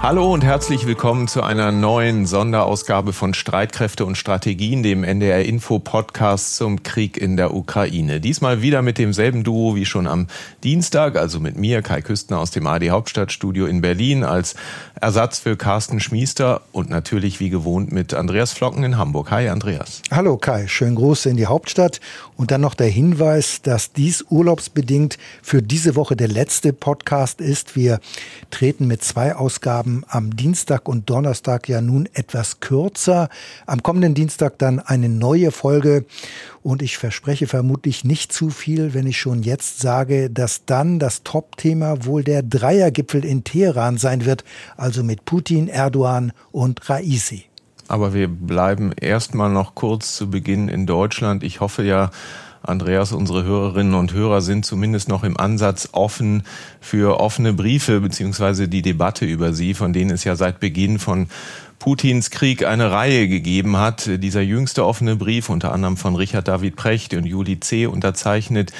Hallo 0.00 0.32
und 0.32 0.44
herzlich 0.44 0.86
willkommen 0.86 1.26
zu 1.26 1.42
einer 1.42 1.72
neuen 1.72 2.24
Sonderausgabe 2.24 3.12
von 3.12 3.34
Streitkräfte 3.34 4.06
und 4.06 4.16
Strategien, 4.16 4.84
dem 4.84 5.02
NDR 5.02 5.44
Info 5.44 5.80
Podcast 5.80 6.56
zum 6.56 6.84
Krieg 6.84 7.16
in 7.16 7.36
der 7.36 7.52
Ukraine. 7.52 8.20
Diesmal 8.20 8.62
wieder 8.62 8.80
mit 8.80 8.98
demselben 8.98 9.42
Duo 9.42 9.74
wie 9.74 9.84
schon 9.84 10.06
am 10.06 10.28
Dienstag, 10.62 11.16
also 11.16 11.40
mit 11.40 11.58
mir, 11.58 11.82
Kai 11.82 12.00
Küstner 12.00 12.38
aus 12.38 12.52
dem 12.52 12.68
AD 12.68 12.90
Hauptstadtstudio 12.90 13.66
in 13.66 13.80
Berlin 13.80 14.22
als 14.22 14.54
Ersatz 15.00 15.38
für 15.38 15.56
Carsten 15.56 16.00
Schmiester 16.00 16.62
und 16.72 16.90
natürlich 16.90 17.38
wie 17.38 17.50
gewohnt 17.50 17.92
mit 17.92 18.14
Andreas 18.14 18.52
Flocken 18.52 18.82
in 18.82 18.98
Hamburg. 18.98 19.30
Hi 19.30 19.48
Andreas. 19.48 20.02
Hallo 20.10 20.36
Kai, 20.36 20.66
schönen 20.66 20.96
Gruß 20.96 21.26
in 21.26 21.36
die 21.36 21.46
Hauptstadt 21.46 22.00
und 22.36 22.50
dann 22.50 22.60
noch 22.60 22.74
der 22.74 22.88
Hinweis, 22.88 23.62
dass 23.62 23.92
dies 23.92 24.24
urlaubsbedingt 24.28 25.18
für 25.42 25.62
diese 25.62 25.94
Woche 25.94 26.16
der 26.16 26.28
letzte 26.28 26.72
Podcast 26.72 27.40
ist. 27.40 27.76
Wir 27.76 28.00
treten 28.50 28.86
mit 28.86 29.04
zwei 29.04 29.36
Ausgaben 29.36 30.02
am 30.08 30.34
Dienstag 30.34 30.88
und 30.88 31.08
Donnerstag 31.08 31.68
ja 31.68 31.80
nun 31.80 32.08
etwas 32.14 32.60
kürzer. 32.60 33.28
Am 33.66 33.82
kommenden 33.82 34.14
Dienstag 34.14 34.58
dann 34.58 34.80
eine 34.80 35.08
neue 35.08 35.52
Folge. 35.52 36.04
Und 36.62 36.82
ich 36.82 36.98
verspreche 36.98 37.46
vermutlich 37.46 38.04
nicht 38.04 38.32
zu 38.32 38.50
viel, 38.50 38.94
wenn 38.94 39.06
ich 39.06 39.18
schon 39.18 39.42
jetzt 39.42 39.80
sage, 39.80 40.30
dass 40.30 40.64
dann 40.64 40.98
das 40.98 41.22
Top-Thema 41.22 42.04
wohl 42.04 42.24
der 42.24 42.42
Dreiergipfel 42.42 43.24
in 43.24 43.44
Teheran 43.44 43.98
sein 43.98 44.24
wird, 44.24 44.44
also 44.76 45.02
mit 45.02 45.24
Putin, 45.24 45.68
Erdogan 45.68 46.32
und 46.50 46.88
Raisi. 46.88 47.44
Aber 47.88 48.12
wir 48.12 48.28
bleiben 48.28 48.92
erstmal 48.92 49.50
noch 49.50 49.74
kurz 49.74 50.16
zu 50.16 50.30
Beginn 50.30 50.68
in 50.68 50.86
Deutschland. 50.86 51.42
Ich 51.42 51.60
hoffe 51.60 51.82
ja, 51.82 52.10
Andreas, 52.62 53.12
unsere 53.12 53.44
Hörerinnen 53.44 53.94
und 53.94 54.12
Hörer 54.12 54.42
sind 54.42 54.66
zumindest 54.66 55.08
noch 55.08 55.24
im 55.24 55.38
Ansatz 55.38 55.88
offen 55.92 56.42
für 56.80 57.18
offene 57.20 57.54
Briefe 57.54 58.00
beziehungsweise 58.00 58.68
die 58.68 58.82
Debatte 58.82 59.24
über 59.24 59.52
sie, 59.52 59.74
von 59.74 59.92
denen 59.92 60.10
es 60.10 60.24
ja 60.24 60.36
seit 60.36 60.60
Beginn 60.60 60.98
von 60.98 61.28
Putins 61.78 62.30
Krieg 62.30 62.64
eine 62.64 62.90
Reihe 62.90 63.28
gegeben 63.28 63.76
hat. 63.76 64.08
Dieser 64.22 64.40
jüngste 64.40 64.84
offene 64.84 65.16
Brief, 65.16 65.48
unter 65.48 65.72
anderem 65.72 65.96
von 65.96 66.16
Richard 66.16 66.48
David 66.48 66.76
Precht 66.76 67.14
und 67.14 67.24
Juli 67.24 67.60
C. 67.60 67.86
unterzeichnet, 67.86 68.72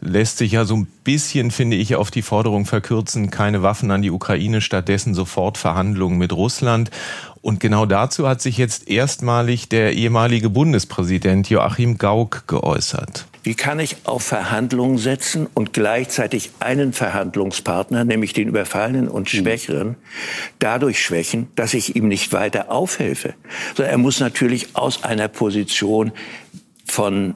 lässt 0.00 0.38
sich 0.38 0.52
ja 0.52 0.64
so 0.64 0.76
ein 0.76 0.86
bisschen, 1.02 1.50
finde 1.50 1.76
ich, 1.76 1.96
auf 1.96 2.10
die 2.10 2.22
Forderung 2.22 2.66
verkürzen, 2.66 3.30
keine 3.30 3.62
Waffen 3.62 3.90
an 3.90 4.02
die 4.02 4.10
Ukraine, 4.10 4.60
stattdessen 4.60 5.14
sofort 5.14 5.58
Verhandlungen 5.58 6.18
mit 6.18 6.32
Russland. 6.32 6.90
Und 7.40 7.60
genau 7.60 7.86
dazu 7.86 8.28
hat 8.28 8.40
sich 8.40 8.58
jetzt 8.58 8.88
erstmalig 8.88 9.68
der 9.68 9.94
ehemalige 9.94 10.50
Bundespräsident 10.50 11.48
Joachim 11.48 11.98
Gauck 11.98 12.44
geäußert. 12.46 13.26
Wie 13.44 13.54
kann 13.54 13.78
ich 13.78 13.98
auf 14.04 14.24
Verhandlungen 14.24 14.96
setzen 14.96 15.46
und 15.52 15.74
gleichzeitig 15.74 16.50
einen 16.60 16.94
Verhandlungspartner, 16.94 18.04
nämlich 18.04 18.32
den 18.32 18.48
Überfallenen 18.48 19.06
und 19.06 19.28
hm. 19.28 19.40
Schwächeren, 19.40 19.96
dadurch 20.58 21.00
schwächen, 21.00 21.48
dass 21.54 21.74
ich 21.74 21.94
ihm 21.94 22.08
nicht 22.08 22.32
weiter 22.32 22.70
aufhelfe? 22.70 23.34
Sondern 23.76 23.92
er 23.92 23.98
muss 23.98 24.18
natürlich 24.18 24.68
aus 24.74 25.04
einer 25.04 25.28
Position 25.28 26.12
von 26.86 27.34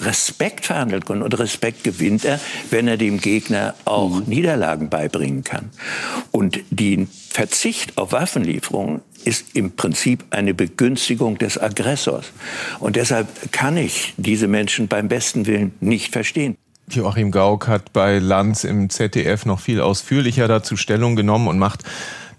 Respekt 0.00 0.64
verhandeln 0.64 1.04
können. 1.04 1.22
Und 1.22 1.38
Respekt 1.38 1.84
gewinnt 1.84 2.24
er, 2.24 2.40
wenn 2.70 2.88
er 2.88 2.96
dem 2.96 3.20
Gegner 3.20 3.74
auch 3.84 4.20
mhm. 4.20 4.24
Niederlagen 4.26 4.88
beibringen 4.88 5.44
kann. 5.44 5.70
Und 6.30 6.60
den 6.70 7.08
Verzicht 7.30 7.96
auf 7.96 8.10
Waffenlieferungen 8.12 9.02
ist 9.24 9.54
im 9.54 9.72
Prinzip 9.76 10.24
eine 10.30 10.52
Begünstigung 10.52 11.38
des 11.38 11.58
Aggressors. 11.58 12.32
Und 12.80 12.96
deshalb 12.96 13.52
kann 13.52 13.76
ich 13.76 14.14
diese 14.16 14.48
Menschen 14.48 14.88
beim 14.88 15.06
besten 15.06 15.46
Willen 15.46 15.72
nicht 15.80 16.12
verstehen. 16.12 16.56
Joachim 16.88 17.30
Gauck 17.30 17.68
hat 17.68 17.92
bei 17.92 18.18
Lanz 18.18 18.64
im 18.64 18.90
ZDF 18.90 19.46
noch 19.46 19.60
viel 19.60 19.80
ausführlicher 19.80 20.48
dazu 20.48 20.76
Stellung 20.76 21.14
genommen 21.14 21.46
und 21.46 21.58
macht 21.58 21.84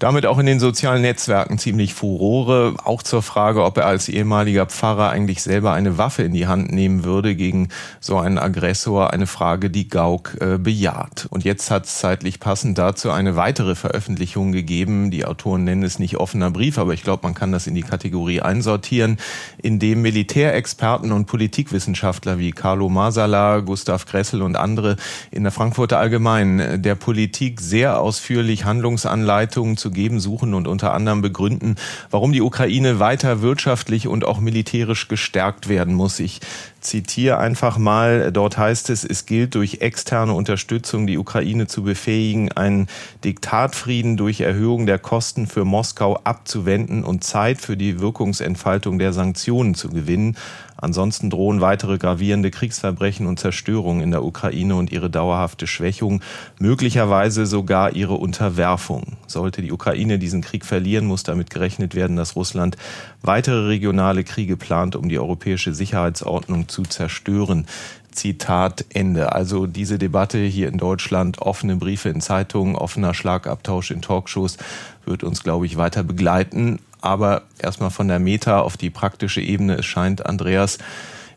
damit 0.02 0.26
auch 0.26 0.40
in 0.40 0.48
den 0.48 0.60
sozialen 0.60 1.04
Netzwerken 1.04 1.60
ziemlich 1.60 1.94
Furore. 1.94 2.74
Auch 2.84 3.04
zur 3.04 3.22
Frage, 3.22 3.64
ob 3.64 3.78
er 3.78 3.86
als 3.86 4.10
ehemaliger 4.10 4.66
Pfarrer 4.66 5.12
eigentlich 5.12 5.44
selber 5.44 5.74
eine 5.74 6.00
Waffe 6.00 6.24
in 6.24 6.34
die 6.34 6.48
Hand 6.48 6.72
nehmen 6.72 7.04
würde 7.04 7.36
gegen 7.36 7.70
so 8.00 8.18
einen 8.18 8.40
Aggressor. 8.40 9.14
Eine 9.14 9.28
Frage, 9.28 9.70
die 9.70 9.90
Gauck 9.90 10.38
äh, 10.42 10.58
bejaht. 10.58 11.28
Und 11.30 11.44
jetzt 11.44 11.70
hat 11.70 11.86
es 11.86 12.00
zeitlich 12.00 12.40
passend 12.40 12.80
dazu 12.80 13.12
eine 13.12 13.36
weitere 13.36 13.76
Veröffentlichung 13.76 14.52
gegeben. 14.52 15.12
Die 15.12 15.24
Autoren 15.24 15.66
nennen 15.66 15.84
es 15.84 16.00
nicht 16.00 16.18
offener 16.18 16.50
Brief, 16.50 16.80
aber 16.80 16.96
ich 16.96 17.04
glaube, 17.04 17.22
man 17.22 17.36
kann 17.36 17.52
das 17.52 17.68
in 17.68 17.76
die 17.76 17.84
Kategorie 17.84 18.42
einsortieren, 18.42 19.18
in 19.62 19.78
dem 19.78 20.02
Militärexperten 20.02 21.12
und 21.12 21.28
Politikwissenschaftler 21.28 22.40
wie 22.40 22.54
Carlo 22.54 22.90
Masala, 22.90 23.60
Gustav 23.60 24.08
Gressel 24.08 24.42
und 24.42 24.56
andere 24.56 24.96
in 25.30 25.44
der 25.44 25.52
Frankfurter 25.52 26.00
Allgemeinen 26.00 26.82
der 26.82 26.96
Politik 26.96 27.62
sehr 27.62 28.00
ausführlich 28.00 28.66
Handlungsanleitungen 28.66 29.78
zu 29.78 29.91
geben 29.92 30.20
suchen 30.20 30.54
und 30.54 30.68
unter 30.68 30.94
anderem 30.94 31.22
begründen, 31.22 31.76
warum 32.10 32.34
die 32.34 32.42
Ukraine 32.42 33.00
weiter 33.00 33.42
wirtschaftlich 33.42 34.08
und 34.08 34.26
auch 34.26 34.40
militärisch 34.40 35.08
gestärkt 35.08 35.70
werden 35.70 35.94
muss. 35.94 36.20
Ich 36.20 36.42
zitiere 36.80 37.38
einfach 37.38 37.78
mal, 37.78 38.32
dort 38.32 38.58
heißt 38.58 38.90
es, 38.90 39.04
es 39.04 39.26
gilt 39.26 39.56
durch 39.56 39.82
externe 39.82 40.34
Unterstützung 40.34 41.08
die 41.08 41.18
Ukraine 41.18 41.68
zu 41.68 41.84
befähigen, 41.84 42.52
einen 42.52 42.88
Diktatfrieden 43.24 44.18
durch 44.18 44.42
Erhöhung 44.42 44.86
der 44.86 45.00
Kosten 45.00 45.48
für 45.48 45.64
Moskau 45.64 46.20
abzuwenden 46.24 47.04
und 47.04 47.24
Zeit 47.24 47.62
für 47.62 47.78
die 47.78 48.00
Wirkungsentfaltung 48.00 49.00
der 49.00 49.14
Sanktionen 49.14 49.76
zu 49.76 49.90
gewinnen. 49.90 50.38
Ansonsten 50.82 51.30
drohen 51.30 51.62
weitere 51.62 52.00
gravierende 52.00 52.50
Kriegsverbrechen 52.52 53.28
und 53.28 53.40
Zerstörungen 53.40 54.02
in 54.04 54.12
der 54.12 54.24
Ukraine 54.24 54.76
und 54.76 54.92
ihre 54.92 55.10
dauerhafte 55.10 55.68
Schwächung, 55.68 56.22
möglicherweise 56.60 57.46
sogar 57.46 57.96
ihre 57.96 58.16
Unterwerfung. 58.16 59.18
Sollte 59.28 59.62
die 59.62 59.72
Ukraine 59.72 60.18
diesen 60.18 60.42
Krieg 60.42 60.66
verlieren, 60.66 61.06
muss 61.06 61.24
damit 61.24 61.52
gerechnet 61.52 61.94
werden, 61.94 62.18
dass 62.18 62.36
Russland 62.36 62.78
weitere 63.22 63.68
regionale 63.68 64.24
Kriege 64.24 64.58
plant, 64.58 64.96
um 64.96 65.08
die 65.08 65.20
europäische 65.20 65.74
Sicherheitsordnung 65.74 66.68
zu 66.68 66.82
zerstören. 66.84 67.68
Zitat 68.12 68.86
Ende. 68.90 69.34
Also 69.34 69.68
diese 69.68 69.98
Debatte 69.98 70.40
hier 70.40 70.68
in 70.68 70.78
Deutschland, 70.78 71.40
offene 71.40 71.76
Briefe 71.76 72.10
in 72.10 72.22
Zeitungen, 72.22 72.76
offener 72.76 73.14
Schlagabtausch 73.14 73.92
in 73.92 74.02
Talkshows 74.02 74.58
wird 75.06 75.24
uns, 75.24 75.44
glaube 75.44 75.66
ich, 75.66 75.78
weiter 75.78 76.04
begleiten. 76.04 76.80
Aber 77.02 77.44
erstmal 77.58 77.90
von 77.90 78.08
der 78.08 78.20
Meta 78.20 78.60
auf 78.60 78.78
die 78.78 78.90
praktische 78.90 79.42
Ebene. 79.42 79.76
Es 79.76 79.86
scheint, 79.86 80.26
Andreas, 80.26 80.78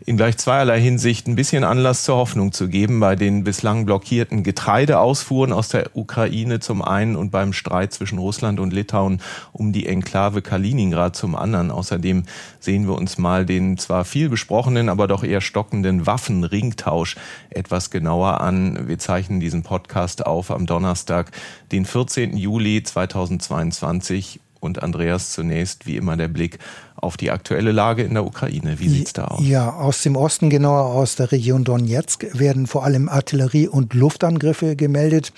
in 0.06 0.18
gleich 0.18 0.36
zweierlei 0.36 0.80
Hinsicht 0.80 1.26
ein 1.26 1.34
bisschen 1.34 1.64
Anlass 1.64 2.04
zur 2.04 2.16
Hoffnung 2.16 2.52
zu 2.52 2.68
geben 2.68 3.00
bei 3.00 3.16
den 3.16 3.42
bislang 3.42 3.86
blockierten 3.86 4.42
Getreideausfuhren 4.42 5.52
aus 5.52 5.68
der 5.68 5.96
Ukraine 5.96 6.60
zum 6.60 6.82
einen 6.82 7.16
und 7.16 7.30
beim 7.30 7.54
Streit 7.54 7.94
zwischen 7.94 8.18
Russland 8.18 8.60
und 8.60 8.72
Litauen 8.72 9.22
um 9.52 9.72
die 9.72 9.86
Enklave 9.86 10.42
Kaliningrad 10.42 11.16
zum 11.16 11.34
anderen. 11.34 11.70
Außerdem 11.70 12.24
sehen 12.60 12.86
wir 12.86 12.96
uns 12.96 13.16
mal 13.16 13.46
den 13.46 13.78
zwar 13.78 14.04
viel 14.04 14.28
besprochenen, 14.28 14.90
aber 14.90 15.08
doch 15.08 15.24
eher 15.24 15.40
stockenden 15.40 16.06
Waffenringtausch 16.06 17.16
etwas 17.48 17.90
genauer 17.90 18.42
an. 18.42 18.86
Wir 18.86 18.98
zeichnen 18.98 19.40
diesen 19.40 19.62
Podcast 19.62 20.26
auf 20.26 20.50
am 20.50 20.66
Donnerstag, 20.66 21.30
den 21.72 21.86
14. 21.86 22.36
Juli 22.36 22.82
2022 22.82 24.40
und 24.64 24.82
Andreas 24.82 25.30
zunächst 25.30 25.86
wie 25.86 25.96
immer 25.96 26.16
der 26.16 26.28
Blick 26.28 26.58
auf 26.96 27.16
die 27.16 27.30
aktuelle 27.30 27.72
Lage 27.72 28.02
in 28.02 28.14
der 28.14 28.24
Ukraine. 28.24 28.78
Wie 28.80 28.88
sieht's 28.88 29.12
da 29.12 29.26
aus? 29.26 29.46
Ja, 29.46 29.74
aus 29.74 30.02
dem 30.02 30.16
Osten, 30.16 30.50
genauer 30.50 30.86
aus 30.86 31.16
der 31.16 31.30
Region 31.32 31.64
Donetsk, 31.64 32.26
werden 32.32 32.66
vor 32.66 32.84
allem 32.84 33.08
Artillerie- 33.08 33.68
und 33.68 33.94
Luftangriffe 33.94 34.74
gemeldet. 34.74 35.32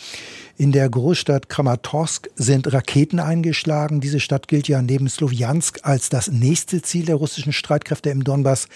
In 0.58 0.72
der 0.72 0.88
Großstadt 0.88 1.50
Kramatorsk 1.50 2.30
sind 2.34 2.72
Raketen 2.72 3.20
eingeschlagen. 3.20 4.00
Diese 4.00 4.20
Stadt 4.20 4.48
gilt 4.48 4.68
ja 4.68 4.80
neben 4.80 5.06
Slowiansk 5.06 5.80
als 5.82 6.08
das 6.08 6.28
nächste 6.28 6.80
Ziel 6.80 7.04
der 7.04 7.16
russischen 7.16 7.52
Streitkräfte 7.52 8.08
im 8.08 8.24
Donbass. 8.24 8.66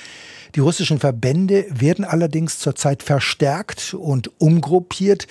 Die 0.55 0.61
russischen 0.61 0.99
Verbände 0.99 1.65
werden 1.71 2.05
allerdings 2.05 2.59
zurzeit 2.59 3.03
verstärkt 3.03 3.95
und 3.95 4.31
umgruppiert, 4.39 5.27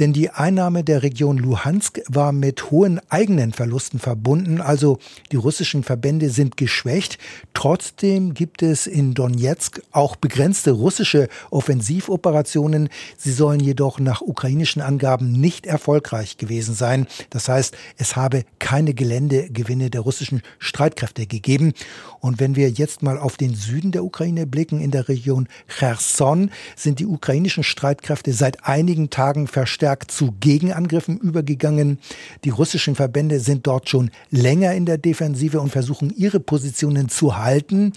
denn 0.00 0.12
die 0.12 0.30
Einnahme 0.30 0.82
der 0.82 1.04
Region 1.04 1.38
Luhansk 1.38 2.00
war 2.08 2.32
mit 2.32 2.72
hohen 2.72 3.00
eigenen 3.08 3.52
Verlusten 3.52 4.00
verbunden. 4.00 4.60
Also 4.60 4.98
die 5.30 5.36
russischen 5.36 5.84
Verbände 5.84 6.30
sind 6.30 6.56
geschwächt. 6.56 7.18
Trotzdem 7.54 8.34
gibt 8.34 8.62
es 8.62 8.88
in 8.88 9.14
Donetsk 9.14 9.82
auch 9.92 10.16
begrenzte 10.16 10.72
russische 10.72 11.28
Offensivoperationen. 11.50 12.88
Sie 13.16 13.32
sollen 13.32 13.60
jedoch 13.60 14.00
nach 14.00 14.20
ukrainischen 14.20 14.82
Angaben 14.82 15.30
nicht 15.30 15.66
erfolgreich 15.92 16.38
gewesen 16.38 16.74
sein. 16.74 17.06
Das 17.30 17.48
heißt, 17.48 17.76
es 17.98 18.16
habe 18.16 18.44
keine 18.58 18.94
Geländegewinne 18.94 19.90
der 19.90 20.00
russischen 20.00 20.42
Streitkräfte 20.58 21.26
gegeben. 21.26 21.74
Und 22.20 22.40
wenn 22.40 22.56
wir 22.56 22.70
jetzt 22.70 23.02
mal 23.02 23.18
auf 23.18 23.36
den 23.36 23.54
Süden 23.54 23.92
der 23.92 24.04
Ukraine 24.04 24.46
blicken, 24.46 24.80
in 24.80 24.90
der 24.90 25.08
Region 25.08 25.48
Cherson, 25.68 26.50
sind 26.76 26.98
die 26.98 27.06
ukrainischen 27.06 27.62
Streitkräfte 27.62 28.32
seit 28.32 28.64
einigen 28.64 29.10
Tagen 29.10 29.48
verstärkt 29.48 30.10
zu 30.10 30.32
Gegenangriffen 30.40 31.18
übergegangen. 31.18 31.98
Die 32.44 32.50
russischen 32.50 32.94
Verbände 32.94 33.40
sind 33.40 33.66
dort 33.66 33.90
schon 33.90 34.10
länger 34.30 34.72
in 34.72 34.86
der 34.86 34.98
Defensive 34.98 35.60
und 35.60 35.70
versuchen 35.70 36.14
ihre 36.16 36.40
Positionen 36.40 37.08
zu 37.08 37.36
halten. 37.36 37.92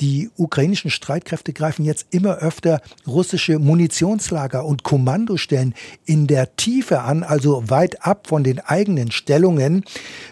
Die 0.00 0.30
ukrainischen 0.36 0.90
Streitkräfte 0.90 1.52
greifen 1.52 1.84
jetzt 1.84 2.06
immer 2.10 2.36
öfter 2.36 2.80
russische 3.06 3.58
Munitionslager 3.58 4.64
und 4.64 4.82
Kommandostellen 4.84 5.74
in 6.04 6.26
der 6.26 6.54
Tiefe 6.56 7.00
an, 7.00 7.22
also 7.22 7.39
also 7.40 7.70
weit 7.70 8.04
ab 8.04 8.26
von 8.26 8.44
den 8.44 8.60
eigenen 8.60 9.10
Stellungen. 9.10 9.84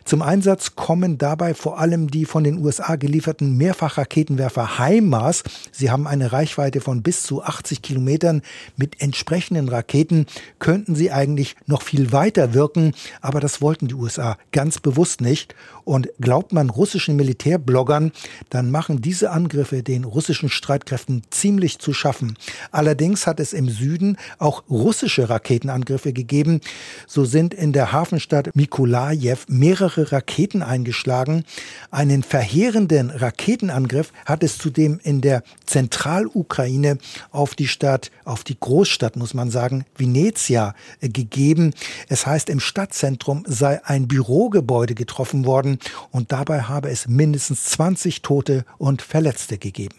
Zum 0.04 0.20
Einsatz 0.20 0.76
kommen 0.76 1.16
dabei 1.16 1.54
vor 1.54 1.78
allem 1.78 2.10
die 2.10 2.26
von 2.26 2.44
den 2.44 2.62
USA 2.62 2.96
gelieferten 2.96 3.56
Mehrfachraketenwerfer 3.56 4.78
HIMARS. 4.78 5.42
Sie 5.72 5.90
haben 5.90 6.06
eine 6.06 6.32
Reichweite 6.32 6.82
von 6.82 7.02
bis 7.02 7.22
zu 7.22 7.42
80 7.42 7.80
Kilometern. 7.80 8.42
Mit 8.76 9.00
entsprechenden 9.00 9.70
Raketen 9.70 10.26
könnten 10.58 10.94
sie 10.94 11.10
eigentlich 11.10 11.56
noch 11.64 11.80
viel 11.80 12.12
weiter 12.12 12.52
wirken, 12.52 12.92
aber 13.22 13.40
das 13.40 13.62
wollten 13.62 13.88
die 13.88 13.94
USA 13.94 14.36
ganz 14.52 14.78
bewusst 14.78 15.22
nicht. 15.22 15.54
Und 15.88 16.10
glaubt 16.20 16.52
man 16.52 16.68
russischen 16.68 17.16
Militärbloggern, 17.16 18.12
dann 18.50 18.70
machen 18.70 19.00
diese 19.00 19.30
Angriffe 19.30 19.82
den 19.82 20.04
russischen 20.04 20.50
Streitkräften 20.50 21.22
ziemlich 21.30 21.78
zu 21.78 21.94
schaffen. 21.94 22.36
Allerdings 22.70 23.26
hat 23.26 23.40
es 23.40 23.54
im 23.54 23.70
Süden 23.70 24.18
auch 24.36 24.64
russische 24.68 25.30
Raketenangriffe 25.30 26.12
gegeben. 26.12 26.60
So 27.06 27.24
sind 27.24 27.54
in 27.54 27.72
der 27.72 27.90
Hafenstadt 27.90 28.54
Mikolajew 28.54 29.38
mehrere 29.48 30.12
Raketen 30.12 30.62
eingeschlagen. 30.62 31.44
Einen 31.90 32.22
verheerenden 32.22 33.08
Raketenangriff 33.08 34.12
hat 34.26 34.42
es 34.42 34.58
zudem 34.58 35.00
in 35.02 35.22
der 35.22 35.42
Zentralukraine 35.64 36.98
auf 37.30 37.54
die 37.54 37.66
Stadt, 37.66 38.10
auf 38.26 38.44
die 38.44 38.60
Großstadt, 38.60 39.16
muss 39.16 39.32
man 39.32 39.50
sagen, 39.50 39.86
Venezia 39.96 40.74
äh, 41.00 41.08
gegeben. 41.08 41.72
Es 42.10 42.26
heißt, 42.26 42.50
im 42.50 42.60
Stadtzentrum 42.60 43.44
sei 43.46 43.82
ein 43.86 44.06
Bürogebäude 44.06 44.94
getroffen 44.94 45.46
worden 45.46 45.77
und 46.10 46.32
dabei 46.32 46.62
habe 46.62 46.90
es 46.90 47.08
mindestens 47.08 47.64
20 47.64 48.22
Tote 48.22 48.64
und 48.78 49.02
Verletzte 49.02 49.58
gegeben. 49.58 49.96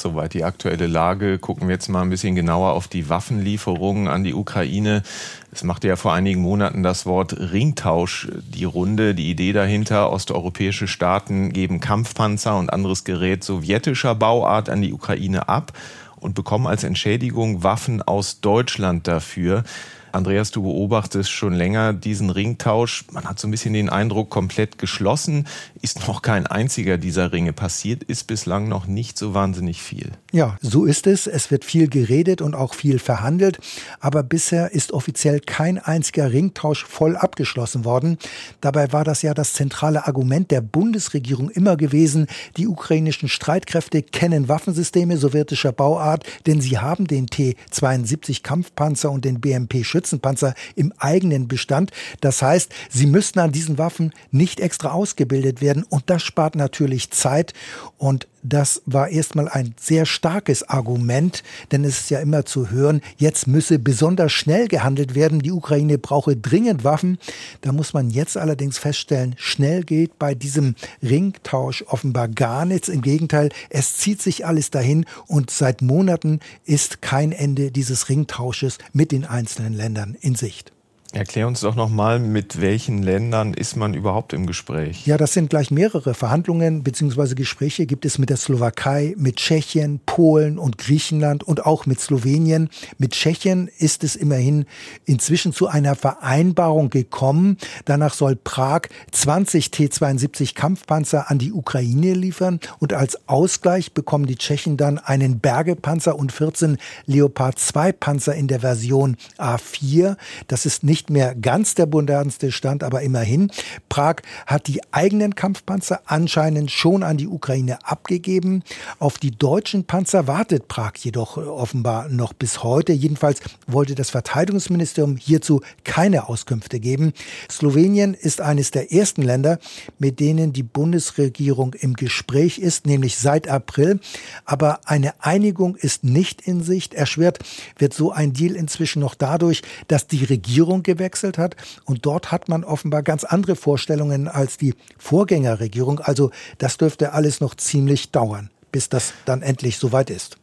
Soweit 0.00 0.32
die 0.34 0.44
aktuelle 0.44 0.86
Lage. 0.86 1.38
Gucken 1.38 1.66
wir 1.66 1.74
jetzt 1.74 1.88
mal 1.88 2.02
ein 2.02 2.10
bisschen 2.10 2.36
genauer 2.36 2.72
auf 2.72 2.86
die 2.86 3.08
Waffenlieferungen 3.08 4.06
an 4.06 4.22
die 4.22 4.34
Ukraine. 4.34 5.02
Es 5.50 5.64
machte 5.64 5.88
ja 5.88 5.96
vor 5.96 6.12
einigen 6.12 6.40
Monaten 6.40 6.84
das 6.84 7.04
Wort 7.04 7.36
Ringtausch 7.36 8.28
die 8.32 8.64
Runde. 8.64 9.14
Die 9.14 9.28
Idee 9.28 9.52
dahinter, 9.52 10.12
osteuropäische 10.12 10.86
Staaten 10.86 11.52
geben 11.52 11.80
Kampfpanzer 11.80 12.56
und 12.56 12.72
anderes 12.72 13.02
Gerät 13.02 13.42
sowjetischer 13.42 14.14
Bauart 14.14 14.68
an 14.68 14.82
die 14.82 14.92
Ukraine 14.92 15.48
ab 15.48 15.72
und 16.16 16.34
bekommen 16.34 16.66
als 16.66 16.84
Entschädigung 16.84 17.64
Waffen 17.64 18.00
aus 18.02 18.40
Deutschland 18.40 19.08
dafür. 19.08 19.64
Andreas, 20.12 20.50
du 20.50 20.62
beobachtest 20.62 21.30
schon 21.30 21.52
länger 21.52 21.92
diesen 21.92 22.30
Ringtausch. 22.30 23.04
Man 23.12 23.24
hat 23.24 23.38
so 23.38 23.48
ein 23.48 23.50
bisschen 23.50 23.74
den 23.74 23.88
Eindruck, 23.88 24.30
komplett 24.30 24.78
geschlossen 24.78 25.46
ist 25.82 26.06
noch 26.06 26.22
kein 26.22 26.46
einziger 26.46 26.98
dieser 26.98 27.32
Ringe. 27.32 27.52
Passiert 27.52 28.02
ist 28.02 28.26
bislang 28.26 28.68
noch 28.68 28.86
nicht 28.86 29.18
so 29.18 29.34
wahnsinnig 29.34 29.82
viel. 29.82 30.12
Ja, 30.32 30.56
so 30.60 30.84
ist 30.84 31.06
es. 31.06 31.26
Es 31.26 31.50
wird 31.50 31.64
viel 31.64 31.88
geredet 31.88 32.42
und 32.42 32.54
auch 32.54 32.74
viel 32.74 32.98
verhandelt. 32.98 33.58
Aber 34.00 34.22
bisher 34.22 34.72
ist 34.72 34.92
offiziell 34.92 35.40
kein 35.40 35.78
einziger 35.78 36.32
Ringtausch 36.32 36.84
voll 36.84 37.16
abgeschlossen 37.16 37.84
worden. 37.84 38.18
Dabei 38.60 38.92
war 38.92 39.04
das 39.04 39.22
ja 39.22 39.34
das 39.34 39.52
zentrale 39.52 40.06
Argument 40.06 40.50
der 40.50 40.60
Bundesregierung 40.60 41.50
immer 41.50 41.76
gewesen. 41.76 42.26
Die 42.56 42.66
ukrainischen 42.66 43.28
Streitkräfte 43.28 44.02
kennen 44.02 44.48
Waffensysteme 44.48 45.16
sowjetischer 45.16 45.72
Bauart, 45.72 46.24
denn 46.46 46.60
sie 46.60 46.78
haben 46.78 47.06
den 47.06 47.26
T-72 47.26 48.42
Kampfpanzer 48.42 49.10
und 49.10 49.24
den 49.24 49.40
BMP 49.40 49.84
Schützenpanzer 49.84 50.54
im 50.74 50.92
eigenen 50.98 51.48
Bestand. 51.48 51.92
Das 52.20 52.42
heißt, 52.42 52.72
sie 52.90 53.06
müssten 53.06 53.38
an 53.38 53.52
diesen 53.52 53.78
Waffen 53.78 54.12
nicht 54.30 54.60
extra 54.60 54.90
ausgebildet 54.90 55.60
werden 55.60 55.67
und 55.88 56.04
das 56.06 56.22
spart 56.22 56.54
natürlich 56.54 57.10
Zeit 57.10 57.52
und 57.96 58.26
das 58.42 58.82
war 58.86 59.08
erstmal 59.08 59.48
ein 59.48 59.74
sehr 59.78 60.06
starkes 60.06 60.68
Argument, 60.68 61.42
denn 61.72 61.84
es 61.84 62.00
ist 62.00 62.10
ja 62.10 62.20
immer 62.20 62.44
zu 62.44 62.70
hören, 62.70 63.00
jetzt 63.16 63.46
müsse 63.46 63.78
besonders 63.78 64.32
schnell 64.32 64.68
gehandelt 64.68 65.14
werden, 65.14 65.40
die 65.40 65.50
Ukraine 65.50 65.98
brauche 65.98 66.36
dringend 66.36 66.84
Waffen. 66.84 67.18
Da 67.60 67.72
muss 67.72 67.92
man 67.92 68.10
jetzt 68.10 68.36
allerdings 68.36 68.78
feststellen, 68.78 69.34
schnell 69.38 69.82
geht 69.82 70.18
bei 70.18 70.34
diesem 70.34 70.76
Ringtausch 71.02 71.84
offenbar 71.88 72.28
gar 72.28 72.64
nichts. 72.64 72.88
Im 72.88 73.02
Gegenteil, 73.02 73.50
es 73.70 73.96
zieht 73.96 74.22
sich 74.22 74.46
alles 74.46 74.70
dahin 74.70 75.04
und 75.26 75.50
seit 75.50 75.82
Monaten 75.82 76.40
ist 76.64 77.02
kein 77.02 77.32
Ende 77.32 77.70
dieses 77.70 78.08
Ringtausches 78.08 78.78
mit 78.92 79.12
den 79.12 79.24
einzelnen 79.24 79.74
Ländern 79.74 80.16
in 80.20 80.34
Sicht. 80.34 80.72
Erklär 81.14 81.46
uns 81.46 81.60
doch 81.60 81.74
nochmal, 81.74 82.18
mit 82.18 82.60
welchen 82.60 83.02
Ländern 83.02 83.54
ist 83.54 83.76
man 83.76 83.94
überhaupt 83.94 84.34
im 84.34 84.44
Gespräch? 84.46 85.06
Ja, 85.06 85.16
das 85.16 85.32
sind 85.32 85.48
gleich 85.48 85.70
mehrere 85.70 86.12
Verhandlungen 86.12 86.82
bzw. 86.82 87.34
Gespräche 87.34 87.86
gibt 87.86 88.04
es 88.04 88.18
mit 88.18 88.28
der 88.28 88.36
Slowakei, 88.36 89.14
mit 89.16 89.36
Tschechien, 89.36 90.00
Polen 90.04 90.58
und 90.58 90.76
Griechenland 90.76 91.42
und 91.44 91.64
auch 91.64 91.86
mit 91.86 91.98
Slowenien. 91.98 92.68
Mit 92.98 93.12
Tschechien 93.12 93.70
ist 93.78 94.04
es 94.04 94.16
immerhin 94.16 94.66
inzwischen 95.06 95.54
zu 95.54 95.66
einer 95.66 95.94
Vereinbarung 95.94 96.90
gekommen. 96.90 97.56
Danach 97.86 98.12
soll 98.12 98.36
Prag 98.36 98.82
20 99.10 99.70
T-72 99.70 100.54
Kampfpanzer 100.54 101.30
an 101.30 101.38
die 101.38 101.54
Ukraine 101.54 102.12
liefern 102.12 102.60
und 102.80 102.92
als 102.92 103.26
Ausgleich 103.30 103.94
bekommen 103.94 104.26
die 104.26 104.36
Tschechen 104.36 104.76
dann 104.76 104.98
einen 104.98 105.40
Bergepanzer 105.40 106.18
und 106.18 106.32
14 106.32 106.76
Leopard 107.06 107.58
2 107.58 107.92
Panzer 107.92 108.34
in 108.34 108.46
der 108.46 108.60
Version 108.60 109.16
A4. 109.38 110.18
Das 110.48 110.66
ist 110.66 110.84
nicht 110.84 110.97
nicht 110.98 111.10
mehr 111.10 111.36
ganz 111.36 111.76
der 111.76 111.86
modernste 111.86 112.50
Stand, 112.50 112.82
aber 112.82 113.02
immerhin. 113.02 113.52
Prag 113.88 114.16
hat 114.46 114.66
die 114.66 114.80
eigenen 114.90 115.36
Kampfpanzer 115.36 116.00
anscheinend 116.06 116.72
schon 116.72 117.04
an 117.04 117.16
die 117.16 117.28
Ukraine 117.28 117.78
abgegeben. 117.84 118.64
Auf 118.98 119.18
die 119.18 119.30
deutschen 119.30 119.84
Panzer 119.84 120.26
wartet 120.26 120.66
Prag 120.66 120.94
jedoch 120.96 121.36
offenbar 121.36 122.08
noch 122.08 122.32
bis 122.32 122.64
heute. 122.64 122.92
Jedenfalls 122.92 123.40
wollte 123.68 123.94
das 123.94 124.10
Verteidigungsministerium 124.10 125.16
hierzu 125.16 125.60
keine 125.84 126.28
Auskünfte 126.28 126.80
geben. 126.80 127.12
Slowenien 127.48 128.14
ist 128.14 128.40
eines 128.40 128.72
der 128.72 128.92
ersten 128.92 129.22
Länder, 129.22 129.60
mit 130.00 130.18
denen 130.18 130.52
die 130.52 130.64
Bundesregierung 130.64 131.74
im 131.74 131.94
Gespräch 131.94 132.58
ist, 132.58 132.86
nämlich 132.86 133.18
seit 133.18 133.46
April. 133.46 134.00
Aber 134.44 134.80
eine 134.84 135.12
Einigung 135.22 135.76
ist 135.76 136.02
nicht 136.02 136.42
in 136.42 136.60
Sicht. 136.64 136.92
Erschwert 136.92 137.38
wird 137.78 137.94
so 137.94 138.10
ein 138.10 138.32
Deal 138.32 138.56
inzwischen 138.56 138.98
noch 138.98 139.14
dadurch, 139.14 139.62
dass 139.86 140.08
die 140.08 140.24
Regierung 140.24 140.82
gewechselt 140.88 141.36
hat. 141.36 141.54
Und 141.84 142.06
dort 142.06 142.32
hat 142.32 142.48
man 142.48 142.64
offenbar 142.64 143.02
ganz 143.02 143.24
andere 143.24 143.56
Vorstellungen 143.56 144.26
als 144.26 144.56
die 144.56 144.74
Vorgängerregierung. 144.96 146.00
Also 146.00 146.30
das 146.56 146.78
dürfte 146.78 147.12
alles 147.12 147.40
noch 147.40 147.54
ziemlich 147.54 148.10
dauern, 148.10 148.50
bis 148.72 148.88
das 148.88 149.12
dann 149.26 149.42
endlich 149.42 149.76
soweit 149.76 150.08
ist. 150.08 150.38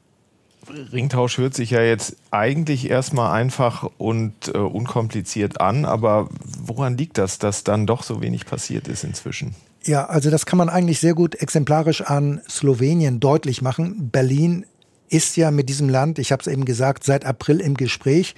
Ringtausch 0.93 1.37
hört 1.37 1.53
sich 1.53 1.71
ja 1.71 1.81
jetzt 1.81 2.15
eigentlich 2.31 2.89
erstmal 2.89 3.31
einfach 3.31 3.89
und 3.97 4.33
äh, 4.53 4.57
unkompliziert 4.57 5.61
an, 5.61 5.85
aber 5.85 6.29
woran 6.43 6.97
liegt 6.97 7.17
das, 7.17 7.37
dass 7.37 7.63
dann 7.63 7.85
doch 7.85 8.03
so 8.03 8.21
wenig 8.21 8.45
passiert 8.45 8.87
ist 8.87 9.03
inzwischen? 9.03 9.55
Ja, 9.83 10.05
also 10.05 10.31
das 10.31 10.45
kann 10.47 10.57
man 10.57 10.69
eigentlich 10.69 10.99
sehr 10.99 11.13
gut 11.13 11.35
exemplarisch 11.35 12.01
an 12.01 12.41
Slowenien 12.49 13.19
deutlich 13.19 13.61
machen. 13.61 14.09
Berlin 14.11 14.65
ist 15.09 15.37
ja 15.37 15.51
mit 15.51 15.69
diesem 15.69 15.89
Land, 15.89 16.19
ich 16.19 16.31
habe 16.31 16.41
es 16.41 16.47
eben 16.47 16.65
gesagt, 16.65 17.03
seit 17.03 17.25
April 17.25 17.59
im 17.61 17.75
Gespräch. 17.75 18.35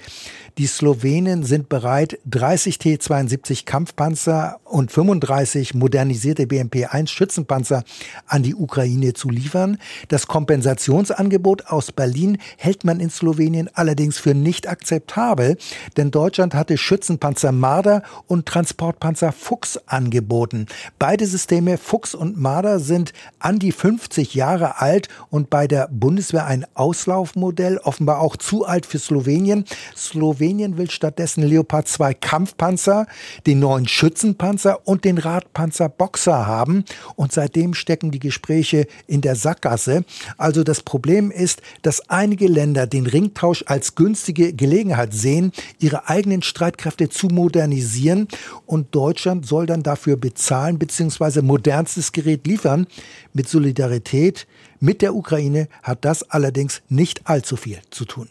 Die 0.58 0.66
Slowenen 0.66 1.44
sind 1.44 1.68
bereit, 1.68 2.18
30 2.28 2.78
T-72 2.78 3.64
Kampfpanzer 3.64 4.58
und 4.64 4.90
35 4.90 5.74
modernisierte 5.74 6.46
BMP-1 6.46 7.06
Schützenpanzer 7.06 7.84
an 8.26 8.42
die 8.42 8.56
Ukraine 8.56 9.12
zu 9.12 9.30
liefern. 9.30 9.78
Das 10.08 10.26
Kompensationsangebot 10.26 11.68
aus 11.68 11.92
Berlin 11.92 12.38
hält 12.56 12.82
man 12.82 12.98
in 12.98 13.08
Slowenien 13.08 13.70
allerdings 13.72 14.18
für 14.18 14.34
nicht 14.34 14.68
akzeptabel, 14.68 15.58
denn 15.96 16.10
Deutschland 16.10 16.56
hatte 16.56 16.76
Schützenpanzer 16.76 17.52
Marder 17.52 18.02
und 18.26 18.46
Transportpanzer 18.46 19.30
Fuchs 19.30 19.78
angeboten. 19.86 20.66
Beide 20.98 21.28
Systeme 21.28 21.78
Fuchs 21.78 22.16
und 22.16 22.36
Marder 22.36 22.80
sind 22.80 23.12
an 23.38 23.60
die 23.60 23.70
50 23.70 24.34
Jahre 24.34 24.80
alt 24.80 25.08
und 25.30 25.50
bei 25.50 25.68
der 25.68 25.86
Bundeswehr 25.86 26.46
ein 26.46 26.66
Auslaufmodell, 26.74 27.78
offenbar 27.78 28.18
auch 28.18 28.36
zu 28.36 28.64
alt 28.64 28.86
für 28.86 28.98
Slowenien. 28.98 29.64
Slowenien 29.94 30.47
will 30.56 30.90
stattdessen 30.90 31.42
Leopard 31.42 31.88
2 31.88 32.14
Kampfpanzer, 32.14 33.06
den 33.46 33.58
neuen 33.58 33.86
Schützenpanzer 33.86 34.86
und 34.86 35.04
den 35.04 35.18
Radpanzer 35.18 35.88
Boxer 35.88 36.46
haben. 36.46 36.84
Und 37.16 37.32
seitdem 37.32 37.74
stecken 37.74 38.10
die 38.10 38.18
Gespräche 38.18 38.86
in 39.06 39.20
der 39.20 39.36
Sackgasse. 39.36 40.04
Also 40.38 40.64
das 40.64 40.82
Problem 40.82 41.30
ist, 41.30 41.60
dass 41.82 42.08
einige 42.08 42.46
Länder 42.46 42.86
den 42.86 43.06
Ringtausch 43.06 43.64
als 43.66 43.94
günstige 43.94 44.54
Gelegenheit 44.54 45.12
sehen, 45.12 45.52
ihre 45.78 46.08
eigenen 46.08 46.42
Streitkräfte 46.42 47.08
zu 47.08 47.26
modernisieren. 47.26 48.28
Und 48.64 48.94
Deutschland 48.94 49.46
soll 49.46 49.66
dann 49.66 49.82
dafür 49.82 50.16
bezahlen 50.16 50.78
bzw. 50.78 51.42
modernstes 51.42 52.12
Gerät 52.12 52.46
liefern. 52.46 52.86
Mit 53.34 53.48
Solidarität 53.48 54.46
mit 54.80 55.02
der 55.02 55.14
Ukraine 55.14 55.68
hat 55.82 56.04
das 56.04 56.22
allerdings 56.30 56.82
nicht 56.88 57.26
allzu 57.28 57.56
viel 57.56 57.80
zu 57.90 58.04
tun. 58.04 58.28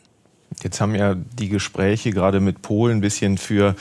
Jetzt 0.64 0.82
haben 0.82 0.96
ja 0.96 1.16
die 1.16 1.50
Gespräche 1.50 2.12
gerade 2.12 2.40
mit 2.40 2.62
Polen 2.62 2.98
ein 2.98 3.02
bisschen 3.02 3.38
für 3.38 3.76